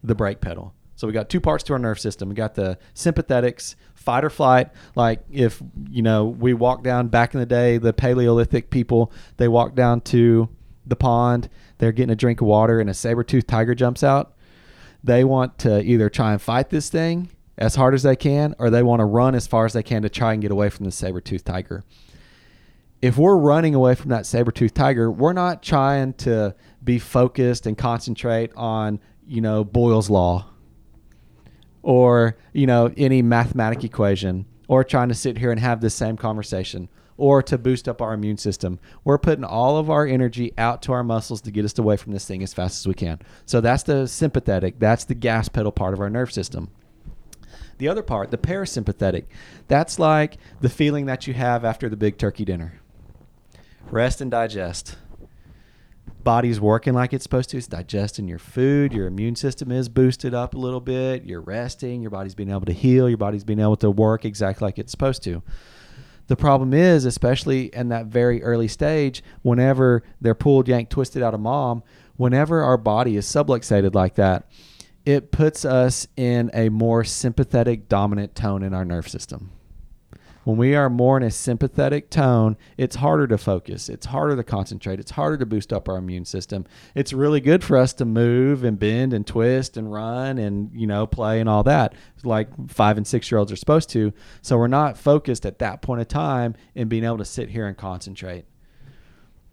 [0.04, 0.74] the brake pedal.
[0.96, 2.28] So we got two parts to our nerve system.
[2.28, 4.70] We got the sympathetics, fight or flight.
[4.96, 9.48] Like if you know we walk down back in the day, the Paleolithic people they
[9.48, 10.50] walk down to
[10.86, 11.50] the pond.
[11.78, 14.36] They're getting a drink of water, and a saber-toothed tiger jumps out.
[15.02, 18.72] They want to either try and fight this thing as hard as they can, or
[18.72, 20.86] they want to run as far as they can to try and get away from
[20.86, 21.84] the saber-toothed tiger.
[23.02, 27.78] If we're running away from that saber-toothed tiger, we're not trying to be focused and
[27.78, 30.48] concentrate on you know, Boyle's law
[31.84, 36.18] or, you know, any mathematic equation or trying to sit here and have the same
[36.18, 38.80] conversation or to boost up our immune system.
[39.04, 42.12] We're putting all of our energy out to our muscles to get us away from
[42.12, 43.20] this thing as fast as we can.
[43.46, 46.72] So that's the sympathetic, that's the gas pedal part of our nerve system.
[47.80, 49.26] The other part, the parasympathetic,
[49.68, 52.80] that's like the feeling that you have after the big turkey dinner.
[53.90, 54.96] Rest and digest
[56.24, 57.58] body's working like it's supposed to.
[57.58, 58.94] It's digesting your food.
[58.94, 61.24] Your immune system is boosted up a little bit.
[61.24, 62.02] You're resting.
[62.02, 63.10] Your body's being able to heal.
[63.10, 65.42] Your body's being able to work exactly like it's supposed to.
[66.28, 71.34] The problem is, especially in that very early stage, whenever they're pulled, yanked, twisted out
[71.34, 71.82] of mom,
[72.18, 74.48] whenever our body is subluxated like that,
[75.10, 79.50] it puts us in a more sympathetic dominant tone in our nerve system.
[80.44, 83.90] When we are more in a sympathetic tone, it's harder to focus.
[83.90, 85.00] It's harder to concentrate.
[85.00, 86.66] It's harder to boost up our immune system.
[86.94, 90.86] It's really good for us to move and bend and twist and run and, you
[90.86, 94.14] know, play and all that like five and six year olds are supposed to.
[94.44, 97.66] So we're not focused at that point of time in being able to sit here
[97.66, 98.46] and concentrate.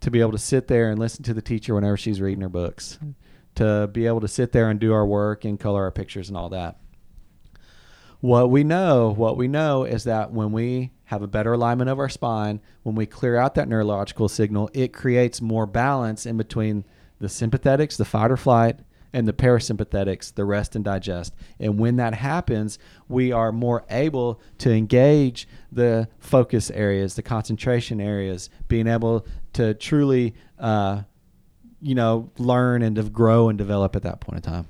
[0.01, 2.51] To be able to sit there and listen to the teacher whenever she's reading her
[2.51, 2.99] books.
[3.03, 3.11] Mm-hmm.
[3.57, 6.37] To be able to sit there and do our work and color our pictures and
[6.37, 6.79] all that.
[8.21, 11.99] What we know, what we know is that when we have a better alignment of
[11.99, 16.85] our spine, when we clear out that neurological signal, it creates more balance in between
[17.19, 18.81] the sympathetics, the fight or flight,
[19.13, 21.35] and the parasympathetics, the rest and digest.
[21.59, 28.01] And when that happens, we are more able to engage the focus areas, the concentration
[28.01, 31.03] areas, being able to truly, uh,
[31.81, 34.69] you know, learn and to grow and develop at that point in time.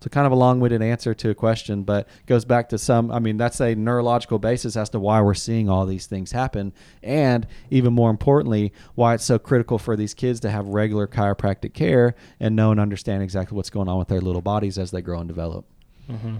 [0.00, 3.10] So kind of a long-winded answer to a question, but goes back to some.
[3.10, 6.72] I mean, that's a neurological basis as to why we're seeing all these things happen,
[7.02, 11.74] and even more importantly, why it's so critical for these kids to have regular chiropractic
[11.74, 15.02] care and know and understand exactly what's going on with their little bodies as they
[15.02, 15.66] grow and develop.
[16.08, 16.36] Mm-hmm.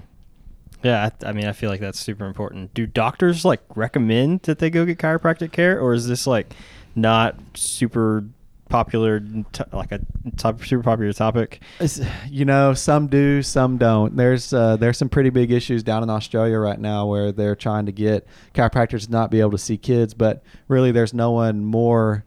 [0.82, 2.72] Yeah, I, I mean, I feel like that's super important.
[2.72, 6.54] Do doctors like recommend that they go get chiropractic care, or is this like
[6.94, 8.24] not super
[8.70, 10.00] popular, t- like a
[10.38, 11.60] top, super popular topic?
[11.78, 14.16] It's, you know, some do, some don't.
[14.16, 17.84] There's uh, there's some pretty big issues down in Australia right now where they're trying
[17.86, 21.62] to get chiropractors to not be able to see kids, but really there's no one
[21.62, 22.24] more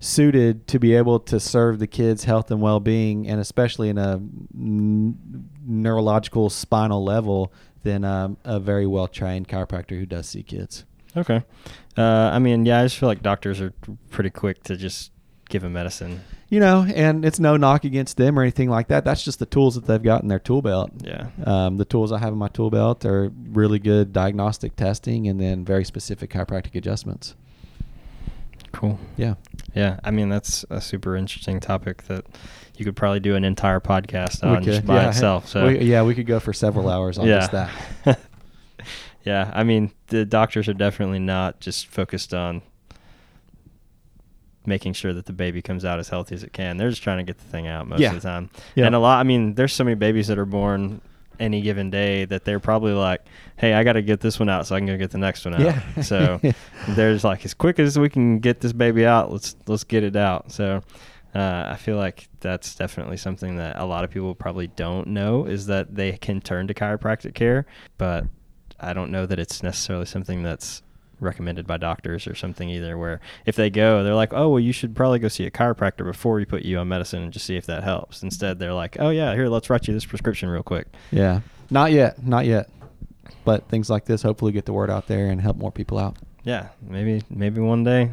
[0.00, 4.14] suited to be able to serve the kids' health and well-being, and especially in a
[4.54, 7.52] n- neurological spinal level,
[7.84, 10.84] than um, a very well-trained chiropractor who does see kids.
[11.16, 11.42] Okay.
[11.96, 13.72] Uh, I mean, yeah, I just feel like doctors are
[14.10, 15.12] pretty quick to just
[15.48, 16.22] give a medicine.
[16.48, 19.04] You know, and it's no knock against them or anything like that.
[19.04, 20.90] That's just the tools that they've got in their tool belt.
[21.02, 21.28] Yeah.
[21.44, 25.40] Um, the tools I have in my tool belt are really good diagnostic testing and
[25.40, 27.34] then very specific chiropractic adjustments.
[28.72, 28.98] Cool.
[29.16, 29.34] Yeah.
[29.74, 30.00] Yeah.
[30.04, 32.24] I mean, that's a super interesting topic that
[32.76, 35.08] you could probably do an entire podcast on could, just by yeah.
[35.08, 35.48] itself.
[35.48, 37.70] So We- yeah, we could go for several hours on just that.
[39.24, 42.62] yeah, I mean, the doctors are definitely not just focused on
[44.66, 46.76] making sure that the baby comes out as healthy as it can.
[46.76, 48.08] They're just trying to get the thing out most Yeah.
[48.10, 48.50] of the time.
[48.74, 48.86] Yeah.
[48.86, 51.00] And a lot, I mean, there's so many babies that are born
[51.40, 53.20] any given day that they're probably like,
[53.56, 55.44] "Hey, I got to get this one out so I can go get the next
[55.44, 56.00] one out." Yeah.
[56.02, 56.40] so
[56.90, 60.14] there's like as quick as we can get this baby out, let's let's get it
[60.14, 60.52] out.
[60.52, 60.80] So
[61.34, 65.44] uh, I feel like that's definitely something that a lot of people probably don't know
[65.44, 67.66] is that they can turn to chiropractic care,
[67.98, 68.24] but
[68.78, 70.82] I don't know that it's necessarily something that's
[71.20, 74.72] recommended by doctors or something either where if they go they're like oh well you
[74.72, 77.56] should probably go see a chiropractor before we put you on medicine and just see
[77.56, 80.62] if that helps instead they're like oh yeah here let's write you this prescription real
[80.62, 81.40] quick Yeah.
[81.70, 82.22] Not yet.
[82.22, 82.68] Not yet.
[83.44, 86.16] But things like this hopefully get the word out there and help more people out.
[86.42, 88.10] yeah maybe maybe one day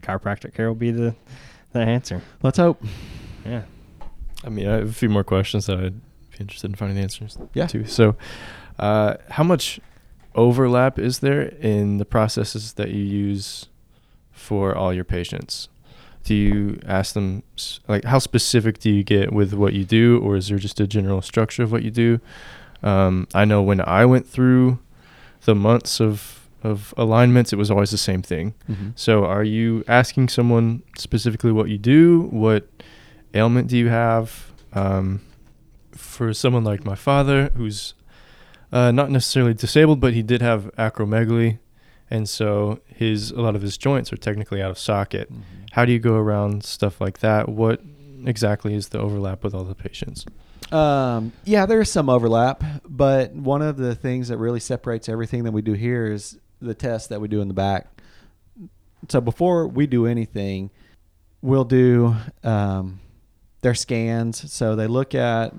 [0.00, 1.14] chiropractic care will be the
[1.72, 2.82] the answer Let's hope.
[3.44, 3.62] yeah
[4.44, 6.00] I mean, I have a few more questions that I'd
[6.32, 7.66] be interested in finding the answers Yeah.
[7.68, 7.86] to.
[7.86, 8.16] So,
[8.78, 9.78] uh, how much
[10.34, 13.68] overlap is there in the processes that you use
[14.30, 15.68] for all your patients?
[16.24, 17.42] Do you ask them,
[17.88, 20.86] like, how specific do you get with what you do, or is there just a
[20.86, 22.20] general structure of what you do?
[22.82, 24.78] Um, I know when I went through
[25.44, 28.54] the months of, of alignments, it was always the same thing.
[28.70, 28.90] Mm-hmm.
[28.94, 32.28] So, are you asking someone specifically what you do?
[32.30, 32.68] What
[33.34, 34.52] ailment do you have?
[34.72, 35.22] Um,
[35.92, 37.94] for someone like my father, who's
[38.72, 41.58] uh, not necessarily disabled, but he did have acromegaly,
[42.10, 45.30] and so his a lot of his joints are technically out of socket.
[45.72, 47.48] How do you go around stuff like that?
[47.48, 47.82] What
[48.24, 50.24] exactly is the overlap with all the patients?
[50.70, 55.44] Um, yeah, there is some overlap, but one of the things that really separates everything
[55.44, 57.88] that we do here is the test that we do in the back.
[59.08, 60.70] So before we do anything,
[61.42, 63.00] we'll do um,
[63.60, 64.50] their scans.
[64.50, 65.52] So they look at.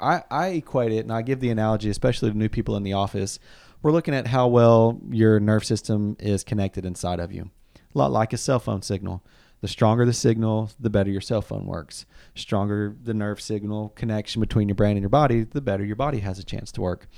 [0.00, 2.94] I, I equate it, and I give the analogy, especially to new people in the
[2.94, 3.38] office.
[3.82, 8.10] We're looking at how well your nerve system is connected inside of you, a lot
[8.10, 9.22] like a cell phone signal.
[9.60, 12.06] The stronger the signal, the better your cell phone works.
[12.34, 16.20] Stronger the nerve signal connection between your brain and your body, the better your body
[16.20, 17.08] has a chance to work.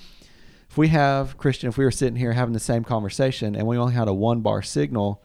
[0.70, 3.76] If we have, Christian, if we were sitting here having the same conversation and we
[3.76, 5.22] only had a one bar signal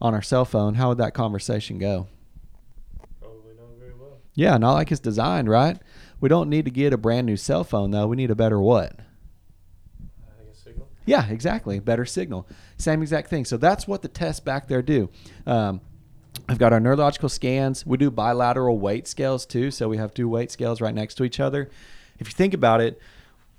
[0.00, 2.06] on our cell phone, how would that conversation go?
[3.20, 4.18] Probably not very well.
[4.34, 5.78] Yeah, not like it's designed, right?
[6.20, 8.06] We don't need to get a brand new cell phone, though.
[8.06, 8.92] We need a better what?
[11.06, 11.78] Yeah, exactly.
[11.80, 12.46] Better signal.
[12.76, 13.44] Same exact thing.
[13.44, 15.08] So that's what the tests back there do.
[15.46, 15.80] Um,
[16.48, 17.86] I've got our neurological scans.
[17.86, 19.70] We do bilateral weight scales too.
[19.70, 21.70] So we have two weight scales right next to each other.
[22.18, 23.00] If you think about it,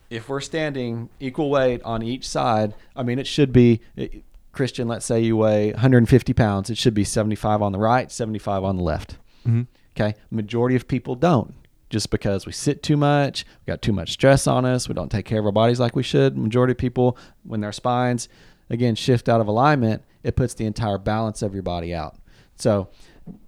[0.10, 4.88] if we're standing equal weight on each side, I mean, it should be, it- Christian,
[4.88, 6.70] let's say you weigh 150 pounds.
[6.72, 9.18] It should be 75 on the right, 75 on the left.
[9.48, 9.62] Mm-hmm.
[9.96, 10.16] Okay.
[10.32, 11.54] Majority of people don't
[11.90, 15.10] just because we sit too much, we got too much stress on us, we don't
[15.12, 16.38] take care of our bodies like we should.
[16.38, 18.30] Majority of people, when their spines
[18.70, 22.16] again shift out of alignment, it puts the entire balance of your body out.
[22.56, 22.90] So,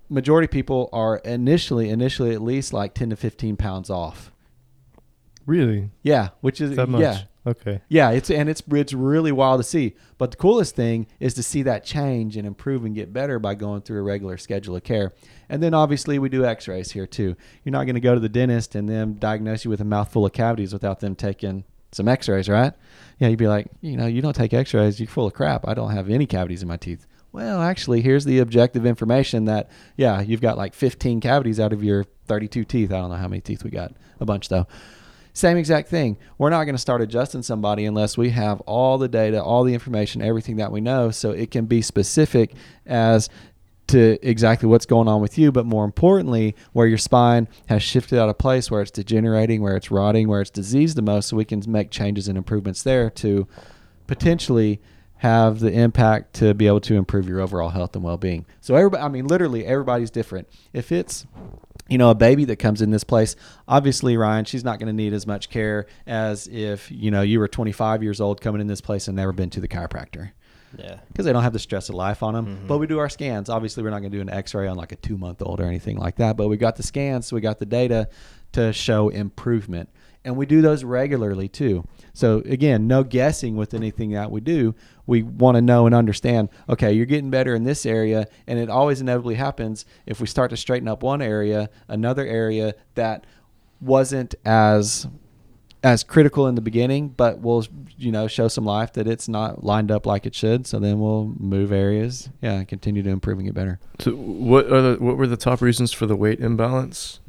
[0.09, 4.31] majority of people are initially, initially at least like 10 to 15 pounds off.
[5.45, 5.89] Really?
[6.03, 7.01] Yeah, which is That much?
[7.01, 7.81] yeah, Okay.
[7.89, 9.95] yeah, it's and it's it's really wild to see.
[10.19, 13.55] But the coolest thing is to see that change and improve and get better by
[13.55, 15.11] going through a regular schedule of care.
[15.49, 17.35] And then obviously we do X-rays here too.
[17.63, 20.25] You're not going to go to the dentist and them diagnose you with a mouthful
[20.25, 22.73] of cavities without them taking some X-rays, right?
[23.17, 25.67] Yeah, you'd be like, you know, you don't take X-rays, you're full of crap.
[25.67, 27.07] I don't have any cavities in my teeth.
[27.33, 31.83] Well, actually, here's the objective information that yeah, you've got like 15 cavities out of
[31.83, 32.91] your 32 teeth.
[32.91, 33.93] I don't know how many teeth we got.
[34.19, 34.67] A bunch though.
[35.33, 36.17] Same exact thing.
[36.37, 39.73] We're not going to start adjusting somebody unless we have all the data, all the
[39.73, 42.53] information, everything that we know, so it can be specific
[42.85, 43.29] as
[43.87, 48.17] to exactly what's going on with you, but more importantly, where your spine has shifted
[48.19, 51.35] out of place, where it's degenerating, where it's rotting, where it's diseased the most, so
[51.35, 53.47] we can make changes and improvements there to
[54.07, 54.79] potentially
[55.17, 58.45] have the impact to be able to improve your overall health and well-being.
[58.59, 60.47] So everybody, I mean, literally everybody's different.
[60.73, 61.27] If it's
[61.91, 63.35] you know, a baby that comes in this place,
[63.67, 67.37] obviously, Ryan, she's not going to need as much care as if, you know, you
[67.39, 70.31] were 25 years old coming in this place and never been to the chiropractor
[70.77, 70.99] Yeah.
[71.09, 72.45] because they don't have the stress of life on them.
[72.45, 72.67] Mhm.
[72.67, 73.49] But we do our scans.
[73.49, 76.15] Obviously, we're not going to do an X-ray on like a two-month-old or anything like
[76.15, 76.37] that.
[76.37, 78.07] But we got the scans, so we got the data
[78.53, 79.89] to show improvement,
[80.23, 81.85] and we do those regularly too.
[82.13, 84.75] So again, no guessing with anything that we do.
[85.07, 86.49] We want to know and understand.
[86.69, 90.51] Okay, you're getting better in this area, and it always inevitably happens if we start
[90.51, 93.25] to straighten up one area, another area that
[93.79, 95.07] wasn't as
[95.83, 97.65] as critical in the beginning, but we'll
[97.97, 100.67] you know show some life that it's not lined up like it should.
[100.67, 103.79] So then we'll move areas, yeah, continue to improving it better.
[103.99, 107.19] So what are the what were the top reasons for the weight imbalance?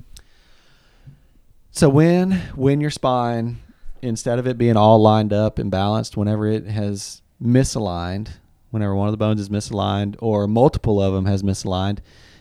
[1.74, 3.58] So when when your spine,
[4.02, 8.28] instead of it being all lined up and balanced, whenever it has misaligned,
[8.70, 12.00] whenever one of the bones is misaligned or multiple of them has misaligned,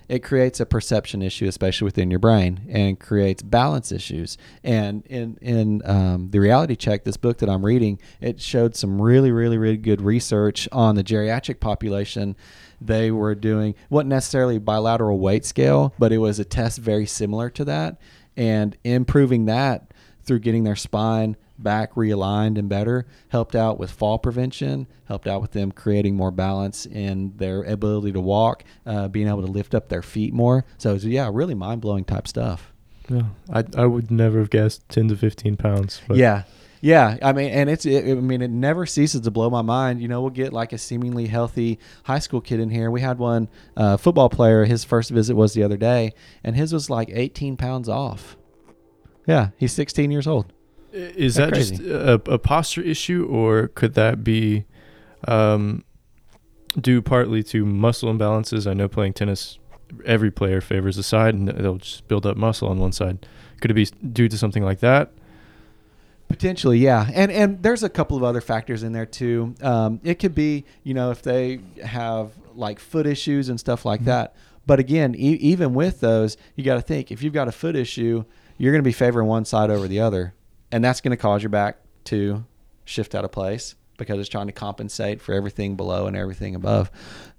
[0.09, 4.37] it creates a perception issue, especially within your brain, and creates balance issues.
[4.65, 9.01] And in in um, the reality check, this book that I'm reading, it showed some
[9.01, 12.35] really, really, really good research on the geriatric population.
[12.81, 17.49] They were doing wasn't necessarily bilateral weight scale, but it was a test very similar
[17.51, 18.01] to that,
[18.37, 24.17] and improving that through getting their spine back realigned and better helped out with fall
[24.17, 29.27] prevention helped out with them creating more balance in their ability to walk uh, being
[29.27, 30.65] able to lift up their feet more.
[30.79, 32.73] So it's, yeah really mind-blowing type stuff.
[33.09, 36.01] Yeah, I I would never have guessed ten to fifteen pounds.
[36.07, 36.43] But yeah
[36.81, 40.01] yeah i mean and it's it, i mean it never ceases to blow my mind
[40.01, 43.17] you know we'll get like a seemingly healthy high school kid in here we had
[43.19, 46.11] one uh, football player his first visit was the other day
[46.43, 48.35] and his was like 18 pounds off
[49.27, 50.51] yeah he's 16 years old
[50.93, 54.65] Is That's that just a, a posture issue, or could that be
[55.25, 55.85] um,
[56.77, 58.69] due partly to muscle imbalances?
[58.69, 59.57] I know playing tennis,
[60.05, 63.25] every player favors a side, and they'll just build up muscle on one side.
[63.61, 65.13] Could it be due to something like that?
[66.31, 69.53] Potentially, yeah, and and there's a couple of other factors in there too.
[69.61, 74.01] Um, it could be, you know, if they have like foot issues and stuff like
[74.01, 74.05] Mhm.
[74.05, 74.35] that.
[74.65, 77.75] But again, e- even with those, you got to think if you've got a foot
[77.75, 78.23] issue,
[78.57, 80.33] you're going to be favoring one side over the other,
[80.71, 82.45] and that's going to cause your back to
[82.85, 86.89] shift out of place because it's trying to compensate for everything below and everything above.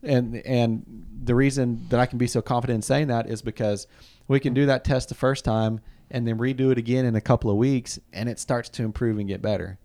[0.02, 3.86] And and the reason that I can be so confident in saying that is because
[4.28, 5.80] we can do that test the first time
[6.12, 9.18] and then redo it again in a couple of weeks and it starts to improve
[9.18, 9.78] and get better.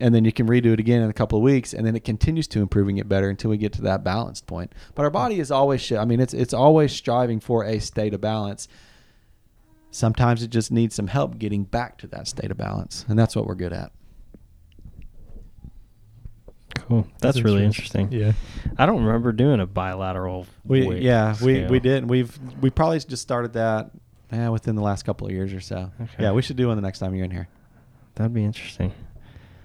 [0.00, 2.04] And then you can redo it again in a couple of weeks and then it
[2.04, 4.72] continues to improve and get better until we get to that balanced point.
[4.94, 8.20] But our body is always I mean it's it's always striving for a state of
[8.22, 8.66] balance.
[9.90, 13.34] Sometimes it just needs some help getting back to that state of balance, and that's
[13.34, 13.90] what we're good at.
[16.76, 17.08] Cool.
[17.18, 18.10] That's, really interesting.
[18.12, 18.32] Yeah.
[18.78, 20.46] I don't remember doing a bilateral.
[20.64, 21.70] We yeah we, scale.
[21.70, 23.90] we didn't we've we probably just started that
[24.32, 25.90] eh, within the last couple of years or so.
[26.00, 26.24] Okay.
[26.24, 27.48] Yeah, we should do one the next time you're in here.
[28.14, 28.92] That'd be interesting,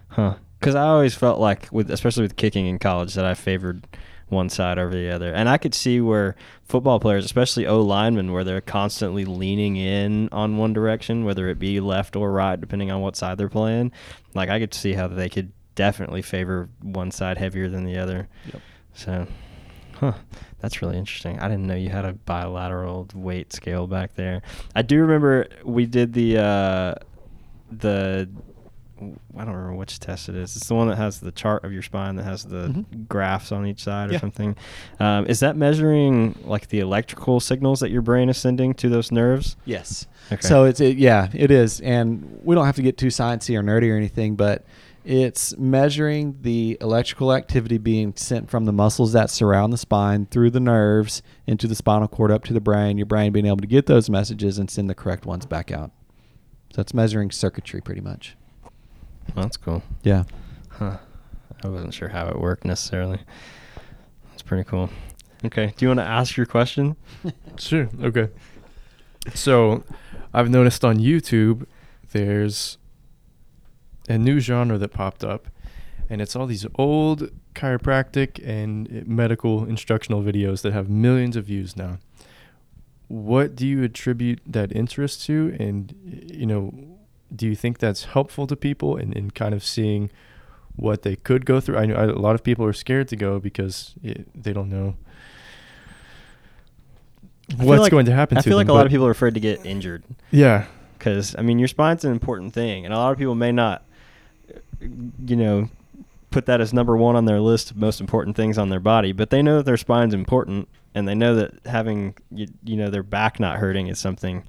[0.10, 0.36] huh?
[0.60, 3.88] Because I always felt like, with especially with kicking in college, that I favored
[4.30, 8.32] one side over the other, and I could see where football players, especially O linemen,
[8.32, 12.92] where they're constantly leaning in on one direction, whether it be left or right, depending
[12.92, 13.92] on what side they're playing.
[14.34, 18.28] Like I could see how they could definitely favor one side heavier than the other.
[18.52, 18.62] Yep.
[18.94, 19.28] So,
[20.00, 20.14] huh,
[20.62, 21.40] that's really interesting.
[21.40, 24.42] I didn't know you had a bilateral weight scale back there.
[24.76, 26.96] I do remember we did the uh,
[27.72, 28.30] the
[29.02, 30.56] I don't remember which test it is.
[30.56, 33.08] It's the one that has the chart of your spine that has the Mhm.
[33.10, 34.20] graphs on each side or Yeah.
[34.20, 34.56] something.
[35.02, 39.12] Um, is that measuring like the electrical signals that your brain is sending to those
[39.12, 39.58] nerves?
[39.66, 40.08] Yes.
[40.32, 40.48] Okay.
[40.48, 43.62] So it's it, yeah, it is, and we don't have to get too sciencey or
[43.64, 44.64] nerdy or anything, but
[45.06, 50.50] it's measuring the electrical activity being sent from the muscles that surround the spine through
[50.50, 52.98] the nerves into the spinal cord up to the brain.
[52.98, 55.92] Your brain being able to get those messages and send the correct ones back out.
[56.74, 58.36] So it's measuring circuitry pretty much.
[59.36, 59.84] That's cool.
[60.02, 60.24] Yeah.
[60.70, 60.98] Huh.
[61.64, 63.20] I wasn't sure how it worked necessarily.
[64.32, 64.90] That's pretty cool.
[65.46, 65.74] Okay.
[65.78, 66.96] Do you want to ask your question?
[67.58, 67.88] Sure.
[68.04, 68.28] Okay.
[69.34, 69.86] So,
[70.34, 71.66] I've noticed on YouTube
[72.12, 72.78] there's
[74.10, 75.48] a new genre that popped up,
[76.10, 81.46] and it's all these old chiropractic and uh, medical instructional videos that have millions of
[81.46, 81.98] views now.
[83.08, 85.56] what do you attribute that interest to?
[85.60, 85.94] And,
[86.34, 86.74] you know,
[87.36, 90.10] do you think that's helpful to people in, in kind of seeing
[90.76, 91.78] what they could go through?
[91.78, 94.96] I know a lot of people are scared to go because it, they don't know
[97.58, 98.68] what's like- going to happen I to feel them.
[98.68, 100.66] like a lot of people are afraid to get injured Yeah.
[100.98, 103.84] because I mean your spine's an important thing, and a lot of people may not,
[105.26, 105.70] you know,
[106.32, 109.12] put that as number one on their list of most important things on their body,
[109.12, 112.90] but they know that their spine's important, and they know that having you, you know
[112.90, 114.44] their back not hurting is something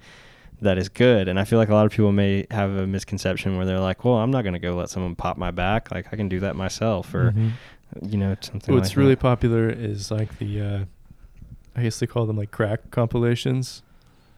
[0.62, 1.28] that is good.
[1.28, 4.04] And I feel like a lot of people may have a misconception where they're like,
[4.04, 5.90] "Well, I'm not going to go let someone pop my back.
[5.90, 7.52] Like I can do that myself," or Mhm.
[8.02, 8.74] you know something.
[8.74, 9.20] What's like really that.
[9.20, 10.84] popular is like the, uh,
[11.76, 13.82] I guess they call them like crack compilations.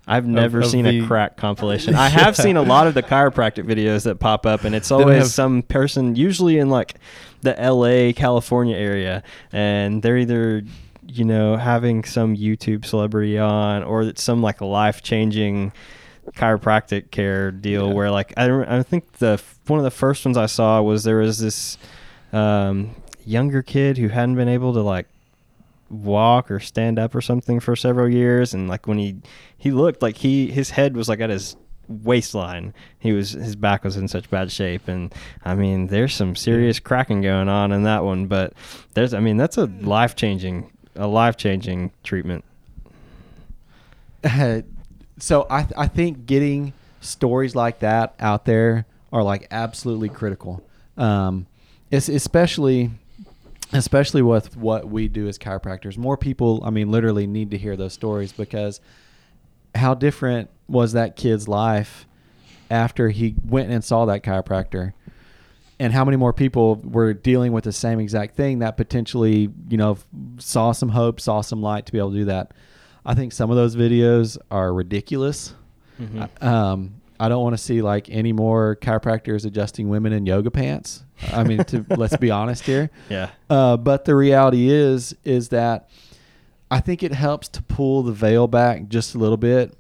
[0.09, 1.95] I've never of seen the- a crack compilation.
[2.07, 5.19] I have seen a lot of the chiropractic videos that pop up, and it's always
[5.19, 6.95] have- some person, usually in like
[7.43, 10.63] the LA, California area, and they're either,
[11.07, 15.73] you know, having some YouTube celebrity on, or it's some like life changing
[16.35, 17.95] chiropractic care deal Yeah.
[17.95, 21.17] where like I, I think the one of the first ones I saw was there
[21.19, 21.79] was this
[22.33, 22.91] um,
[23.25, 25.07] younger kid who hadn't been able to like
[25.91, 29.16] walk or stand up or something for several years and like when he
[29.57, 31.57] he looked like he his head was like at his
[31.89, 32.74] waistline.
[32.99, 35.14] He was his back was in such bad shape and
[35.45, 38.53] i mean there's some serious cracking going on in that one but
[38.93, 42.45] there's i mean that's a life changing a life changing treatment.
[45.20, 50.62] So I I think getting stories like that out there are like absolutely critical.
[50.97, 51.49] Um,
[51.91, 52.93] it's especially
[53.73, 55.97] especially with what we do as chiropractors.
[55.99, 58.81] More people, I mean, literally need to hear those stories because
[59.75, 62.07] how different was that kid's life
[62.71, 64.93] after he went and saw that chiropractor?
[65.81, 69.77] And how many more people were dealing with the same exact thing that potentially, you
[69.77, 69.97] know,
[70.39, 72.53] saw some hope, saw some light to be able to do that?
[73.07, 75.55] I think some of those videos are ridiculous.
[76.01, 76.43] Mhm.
[76.43, 81.05] Um, I don't want to see like any more chiropractors adjusting women in yoga pants.
[81.33, 82.91] I mean, to, let's be honest here.
[83.09, 85.89] yeah Uh, but the reality is, is that
[86.71, 89.77] I think it helps to pull the veil back just a little bit.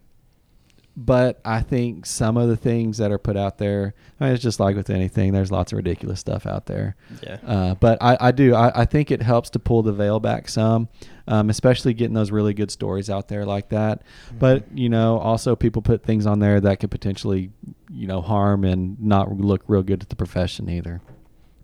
[1.00, 4.42] But I think some of the things that are put out there, I mean, it's
[4.42, 5.32] just like with anything.
[5.32, 6.96] There's lots of ridiculous stuff out there.
[7.22, 8.52] yeah Uh, but I, I do.
[8.56, 10.88] I, I think it helps to pull the veil back some,
[11.28, 14.02] um, especially getting those really good stories out there like that.
[14.40, 17.52] But you know, also people put things on there that could potentially,
[17.92, 21.00] you know, harm and not look real good to the profession either.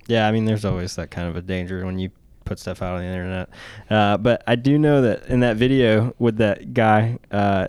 [0.06, 2.10] Yeah, I mean, there's always that kind of a danger when you
[2.44, 3.48] put stuff out on the internet.
[3.90, 7.66] Uh, but I do know that in that video with that guy, uh,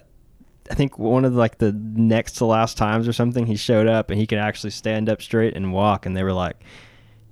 [0.70, 3.88] I think one of the, like the next to last times or something, he showed
[3.88, 6.58] up and he could actually stand up straight and walk, and they were like.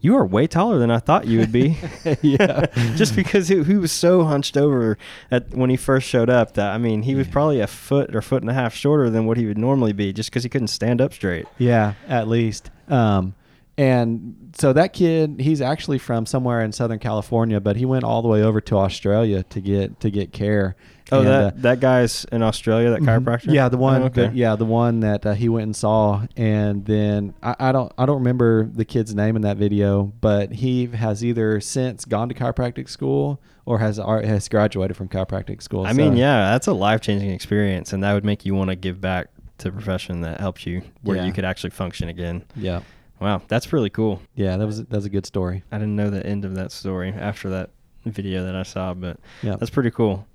[0.05, 1.77] You are way taller than I thought you would be.
[2.21, 2.65] Yeah.
[2.97, 4.97] just because he, he was so hunched over
[5.31, 8.21] at when he first showed up that I mean he was probably a foot or
[8.21, 10.67] foot and a half shorter than what he would normally be, just because he couldn't
[10.67, 11.45] stand up straight.
[11.57, 12.69] Yeah, at least.
[12.89, 13.34] Um,
[13.78, 18.21] and so that kid, he's actually from somewhere in Southern California, but he went all
[18.21, 20.76] the way over to Australia to get to get care.
[21.11, 23.05] Oh, And, that uh, that guy's in Australia, that Mhm.
[23.26, 23.53] chiropractor.
[23.53, 24.03] Yeah, the one.
[24.03, 24.21] Oh, okay.
[24.28, 27.91] that- yeah, the one that uh, he went and saw, and then I, I don't
[27.97, 32.30] I don't remember the kid's name in that video, but he has either since gone
[32.30, 35.86] to chiropractic school or has has graduated from chiropractic school.
[35.86, 38.76] I mean, yeah, that's a life changing experience, and that would make you want to
[38.76, 39.28] give back
[39.59, 41.26] to a profession that helps you, where Yeah.
[41.26, 42.43] you could actually function again.
[42.55, 42.82] yeah,
[43.24, 44.21] Wow, that's really cool.
[44.36, 44.57] yeah.
[44.57, 45.63] That was that was a good story.
[45.71, 47.69] I didn't know the end of that story after that
[48.05, 50.28] video that I saw, but Yeah, that's pretty cool.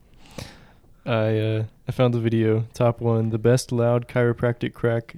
[1.06, 5.16] I uh, I found the video top one, the best loud chiropractic crack,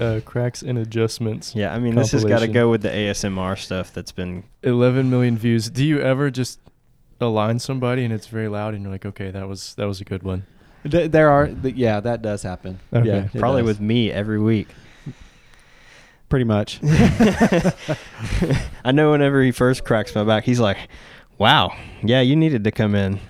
[0.00, 1.54] uh, cracks and adjustments.
[1.54, 4.44] Yeah, I mean, this has got to go with the ASMR stuff that's been.
[4.62, 5.70] 11 million views.
[5.70, 6.60] Do you ever just
[7.20, 10.04] align somebody and it's very loud and you're like, okay, that was that was a
[10.04, 10.44] good one.
[10.88, 11.48] Th- there are.
[11.48, 12.78] th- Yeah, that does happen.
[12.92, 13.06] Okay.
[13.08, 13.68] Yeah, Probably does.
[13.68, 14.68] with me every week.
[16.28, 16.80] Pretty much.
[18.84, 20.78] I know whenever he first cracks my back, he's like,
[21.38, 23.20] "Wow, yeah, you needed to come in."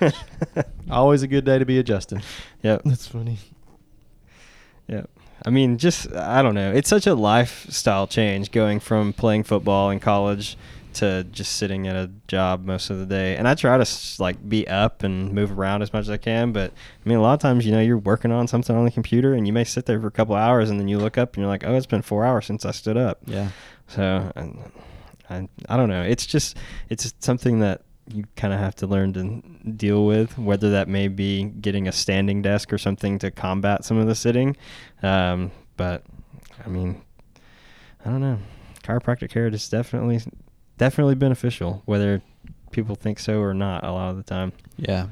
[0.90, 2.22] Always a good day to be adjusting.
[2.62, 2.82] yep.
[2.84, 3.38] That's funny.
[4.88, 5.04] Yeah.
[5.44, 6.72] I mean, just I don't know.
[6.72, 10.56] It's such a lifestyle change going from playing football in college
[10.94, 13.36] to just sitting at a job most of the day.
[13.36, 16.52] And I try to like be up and move around as much as I can,
[16.52, 18.90] but I mean, a lot of times, you know, you're working on something on the
[18.90, 21.34] computer and you may sit there for a couple hours and then you look up
[21.34, 23.50] and you're like, "Oh, it's been 4 hours since I stood up." Yeah.
[23.88, 24.70] So, and
[25.28, 26.02] I I don't know.
[26.02, 26.56] It's just
[26.88, 27.82] it's something that
[28.12, 31.92] you kind of have to learn to deal with, whether that may be getting a
[31.92, 34.56] standing desk or something to combat some of the sitting.
[35.02, 36.02] Um, but
[36.64, 37.02] I mean,
[38.04, 38.38] I don't know.
[38.82, 40.20] Chiropractic care is definitely
[40.80, 42.22] definitely beneficial, whether
[42.70, 43.84] people think so or not.
[43.84, 44.52] A lot of the time.
[44.76, 45.08] Yeah.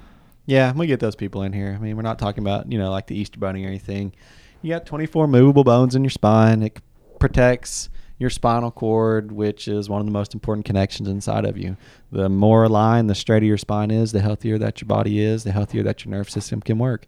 [0.46, 1.76] Yeah, we get those people in here.
[1.78, 4.14] I mean, we're not talking about you know like the Easter Bunny or anything.
[4.62, 6.62] You got 24 movable bones in your spine.
[6.62, 6.80] It
[7.20, 11.76] protects your spinal cord, which is one of the most important connections inside of you.
[12.10, 15.52] The more aligned, the straighter your spine is, the healthier that your body is, the
[15.52, 17.06] healthier that your nerve system can work.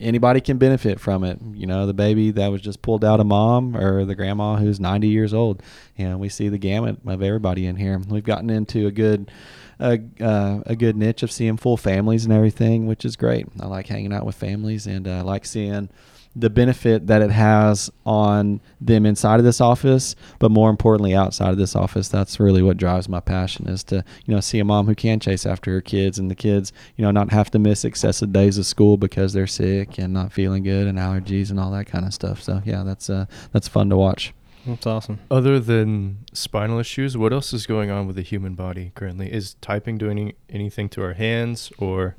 [0.00, 1.38] Anybody can benefit from it.
[1.52, 4.80] You know, the baby that was just pulled out of mom or the grandma who's
[4.80, 5.62] 90 years old.
[5.96, 8.00] You know, we see the gamut of everybody in here.
[8.08, 9.30] We've gotten into a good
[9.78, 13.46] a, uh, a good niche of seeing full families and everything, which is great.
[13.60, 15.88] I like hanging out with families and uh, I like seeing
[16.36, 21.50] the benefit that it has on them inside of this office, but more importantly outside
[21.50, 22.08] of this office.
[22.08, 25.18] That's really what drives my passion is to you know see a mom who can
[25.18, 28.58] chase after her kids and the kids you know not have to miss excessive days
[28.58, 32.04] of school because they're sick and not feeling good and allergies and all that kind
[32.04, 32.42] of stuff.
[32.42, 34.32] So yeah, that's uh, that's fun to watch.
[34.66, 35.20] That's awesome.
[35.30, 39.32] Other than spinal issues, what else is going on with the human body currently?
[39.32, 42.16] Is typing doing anything to our hands, or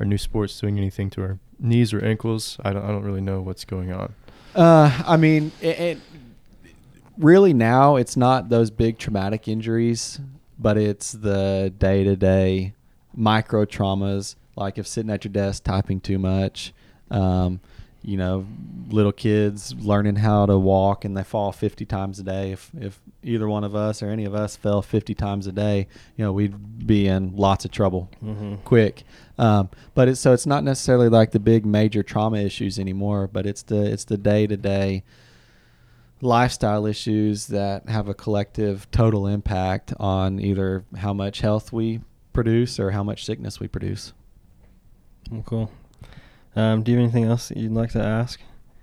[0.00, 2.58] are new sports doing anything to our knees or ankles?
[2.64, 2.84] I don't.
[2.84, 4.14] I don't really know what's going on.
[4.54, 5.98] Uh, I mean, it, it
[7.16, 10.20] really now it's not those big traumatic injuries,
[10.58, 12.74] but it's the day to day
[13.14, 16.72] micro traumas, like if sitting at your desk typing too much.
[17.10, 17.60] Um,
[18.04, 18.44] you know,
[18.88, 22.52] little kids learning how to walk and they fall 50 times a day.
[22.52, 25.86] If, if either one of us or any of us fell 50 times a day,
[26.16, 28.56] you know, we'd be in lots of trouble Mm-hmm.
[28.64, 29.04] quick.
[29.38, 33.46] Um, but it's so it's not necessarily like the big major trauma issues anymore, but
[33.46, 35.04] it's the it's the day to day
[36.20, 42.00] lifestyle issues that have a collective total impact on either how much health we
[42.32, 44.12] produce or how much sickness we produce.
[45.30, 45.70] Well, cool.
[46.54, 48.40] Um, do you have anything else that you'd like to ask?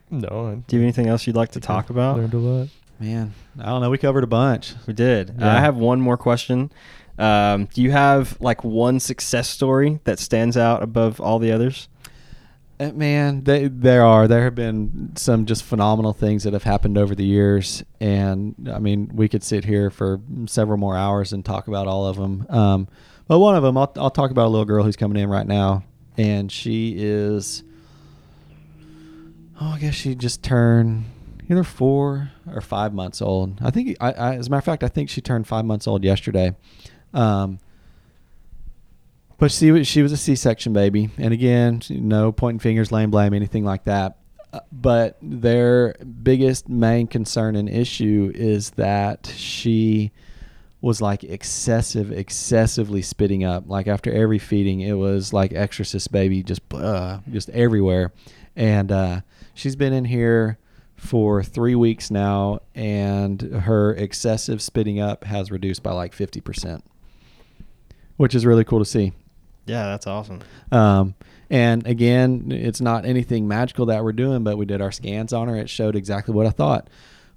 [0.10, 0.28] No.
[0.28, 2.18] I Do you have anything else you'd like to talk about?
[2.18, 2.68] Learned a lot.
[3.00, 3.90] Man, I don't know.
[3.90, 4.74] We covered a bunch.
[4.88, 5.30] We did.
[5.32, 5.58] Uh, Yeah.
[5.58, 6.72] I have one more question.
[7.18, 11.88] Um, do you have like one success story that stands out above all the others?
[12.80, 14.28] Uh, man, they, there are.
[14.28, 18.80] There have been some just phenomenal things that have happened over the years, and I
[18.80, 22.46] mean, we could sit here for several more hours and talk about all of them.
[22.50, 22.88] Um,
[23.28, 25.46] but one of them, I'll, I'll talk about a little girl who's coming in right
[25.46, 25.84] now,
[26.20, 27.64] and she is,
[29.62, 31.06] oh, I guess she just turned
[31.50, 33.58] either four or five months old.
[33.62, 35.88] I think, I, I, as a matter of fact, I think she turned five months
[35.88, 36.56] old yesterday.
[37.14, 37.60] Um,
[39.38, 43.34] but she was she was a C-section baby, and again, no pointing fingers, laying blame,
[43.34, 44.18] anything like that.
[44.52, 50.12] Uh, But their biggest main concern and issue is that she
[50.82, 53.66] was like excessive, excessively spitting up.
[53.68, 58.14] Like after every feeding, it was like Exorcist baby, just uh, just everywhere.
[58.56, 59.22] And uh,
[59.54, 60.58] she's been in here
[60.96, 66.84] for three weeks now, and her excessive spitting up has reduced by like fifty percent,
[68.18, 69.14] which is really cool to see.
[69.66, 70.42] Yeah, that's awesome.
[70.72, 71.16] Um,
[71.50, 75.48] and again, it's not anything magical that we're doing, but we did our scans on
[75.48, 75.56] her.
[75.56, 76.90] It showed exactly what I thought.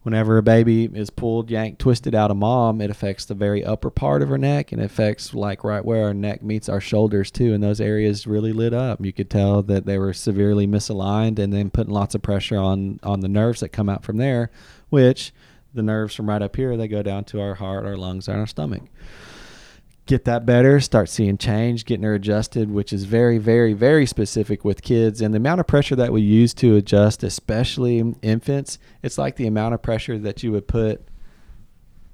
[0.02, 3.88] Whenever a baby is pulled, yanked, twisted out of mom, it affects the very upper
[3.88, 7.30] part of her neck and it affects like right where our neck meets our shoulders
[7.30, 7.54] too.
[7.54, 9.04] And those areas really lit up.
[9.04, 12.98] You could tell that they were severely misaligned and then putting lots of pressure on
[13.04, 14.50] on the nerves that come out from there,
[14.90, 15.32] which
[15.72, 18.38] the nerves from right up here they go down to our heart, our lungs, and
[18.38, 18.82] our stomach
[20.06, 24.64] get that better, start seeing change, getting her adjusted, which is very, very, very specific
[24.64, 25.20] with kids.
[25.20, 29.46] And the amount of pressure that we use to adjust, especially infants, it's like the
[29.46, 31.06] amount of pressure that you would put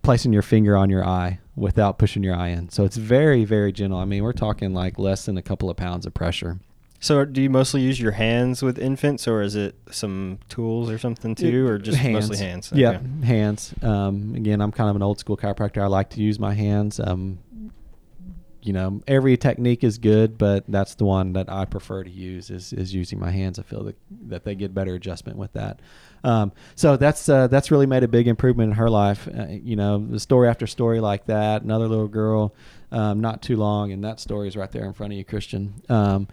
[0.02, 2.68] placing your finger on your eye without pushing your eye in.
[2.68, 3.98] So it's very, very gentle.
[3.98, 6.60] I mean, we're talking like less than a couple of pounds of pressure.
[7.00, 10.98] So, do you mostly use your hands with infants, or is it some tools or
[10.98, 12.72] something too, or just mostly hands?
[12.74, 13.72] Yeah, hands.
[13.82, 15.80] Um, again, I'm kind of an old school chiropractor.
[15.80, 16.98] I like to use my hands.
[16.98, 17.38] Um,
[18.68, 22.50] you know, every technique is good, but that's the one that I prefer to use
[22.50, 23.58] is, is using my hands.
[23.58, 23.96] I feel that,
[24.28, 25.80] that they get better adjustment with that.
[26.22, 29.26] Um, so that's uh, that's really made a big improvement in her life.
[29.26, 31.62] Uh, you know, the story after story like that.
[31.62, 32.54] Another little girl,
[32.92, 35.72] um, not too long, and that story is right there in front of you, Christian.
[35.88, 36.28] Um,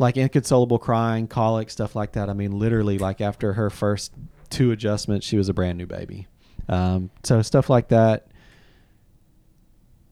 [0.00, 2.28] like inconsolable crying, colic, stuff like that.
[2.28, 4.12] I mean, literally, like after her first
[4.50, 6.26] two adjustments, she was a brand new baby.
[6.68, 8.26] Um, so stuff like that.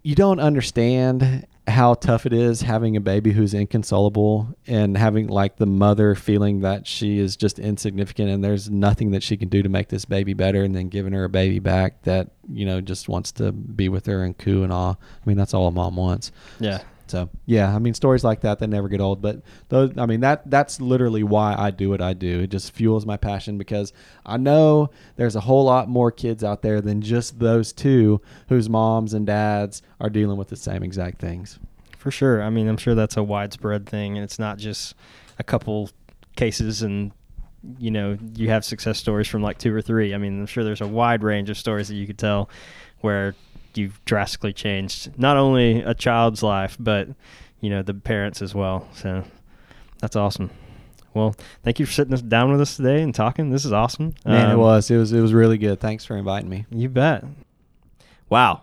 [0.07, 5.57] You don't understand how tough it is having a baby who's inconsolable and having like
[5.57, 9.65] the mother feeling that she is just insignificant and there's nothing that she can do
[9.65, 12.81] to make this baby better and then giving her a baby back that you know
[12.81, 15.73] just wants to be with her and coo and all i mean that's all a
[15.73, 16.31] mom wants
[16.61, 16.83] Yeah.
[17.09, 19.23] So yeah, I mean stories like that they never get old.
[19.23, 22.41] But those, I mean that that's literally why I do what I do.
[22.41, 23.93] It just fuels my passion because
[24.25, 28.69] I know there's a whole lot more kids out there than just those two whose
[28.69, 31.59] moms and dads are dealing with the same exact things.
[31.99, 32.43] for sure.
[32.43, 34.95] I mean, I'm sure that's a widespread thing, and it's not just
[35.39, 35.91] a couple
[36.37, 37.13] cases and
[37.79, 40.15] you know you have success stories from like two or three.
[40.15, 42.49] I mean, I'm sure there's a wide range of stories that you could tell
[43.01, 43.35] where
[43.77, 47.09] you've drastically changed not only a child's life but
[47.61, 48.89] you know the parents as well.
[48.95, 49.24] So
[50.01, 50.51] that's awesome.
[51.14, 53.51] Well, thank you for sitting us down with us today and talking.
[53.51, 54.14] This is awesome.
[54.27, 54.91] Man, it Um, was.
[54.91, 55.12] It was.
[55.14, 55.81] It was really good.
[55.81, 56.66] Thanks for inviting me.
[56.70, 57.24] You bet.
[58.29, 58.62] Wow.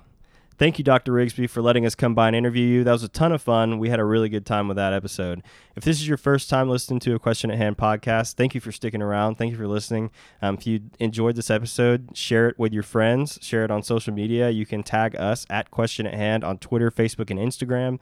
[0.64, 1.12] Thank you, Dr.
[1.12, 2.84] Rigsby, for letting us come by and interview you.
[2.86, 3.80] That was a ton of fun.
[3.80, 5.44] We had a really good time with that episode.
[5.76, 8.62] If this is your first time listening to a Question at Hand podcast, thank you
[8.62, 9.36] for sticking around.
[9.36, 10.10] Thank you for listening.
[10.42, 14.14] Um, if you enjoyed this episode, share it with your friends, share it on social
[14.14, 14.52] media.
[14.52, 18.00] You can tag us at Question at Hand on Twitter, Facebook, and Instagram.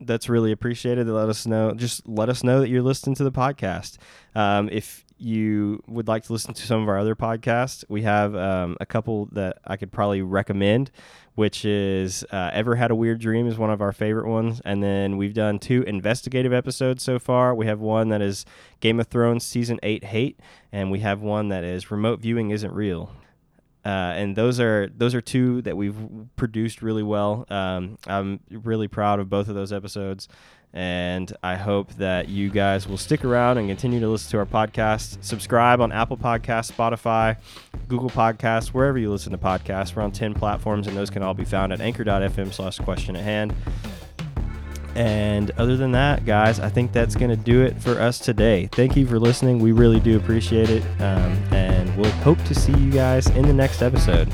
[0.00, 1.08] That's really appreciated.
[1.08, 1.74] Let us know.
[1.74, 3.96] Just let us know that you're listening to the podcast.
[4.36, 8.34] Um, if you would like to listen to some of our other podcasts, we have
[8.34, 10.90] um, a couple that I could probably recommend,
[11.34, 14.60] which is uh, Ever Had a Weird Dream is one of our favorite ones.
[14.64, 17.54] And then we've done two investigative episodes so far.
[17.54, 18.44] We have one that is
[18.80, 20.40] Game of Thrones Season 8 Hate,
[20.72, 23.10] and we have one that is Remote Viewing Isn't Real.
[23.84, 25.96] Uh, and those are those are two that we've
[26.36, 27.46] produced really well.
[27.48, 30.28] Um, I'm really proud of both of those episodes,
[30.72, 34.46] and I hope that you guys will stick around and continue to listen to our
[34.46, 35.22] podcast.
[35.24, 37.36] Subscribe on Apple Podcasts, Spotify,
[37.88, 39.94] Google Podcasts, wherever you listen to podcasts.
[39.96, 43.54] We're on ten platforms, and those can all be found at Anchor.fm/slash Question at Hand.
[44.96, 48.68] And other than that, guys, I think that's going to do it for us today.
[48.72, 49.60] Thank you for listening.
[49.60, 50.82] We really do appreciate it.
[51.00, 54.32] Um, and we'll hope to see you guys in the next episode.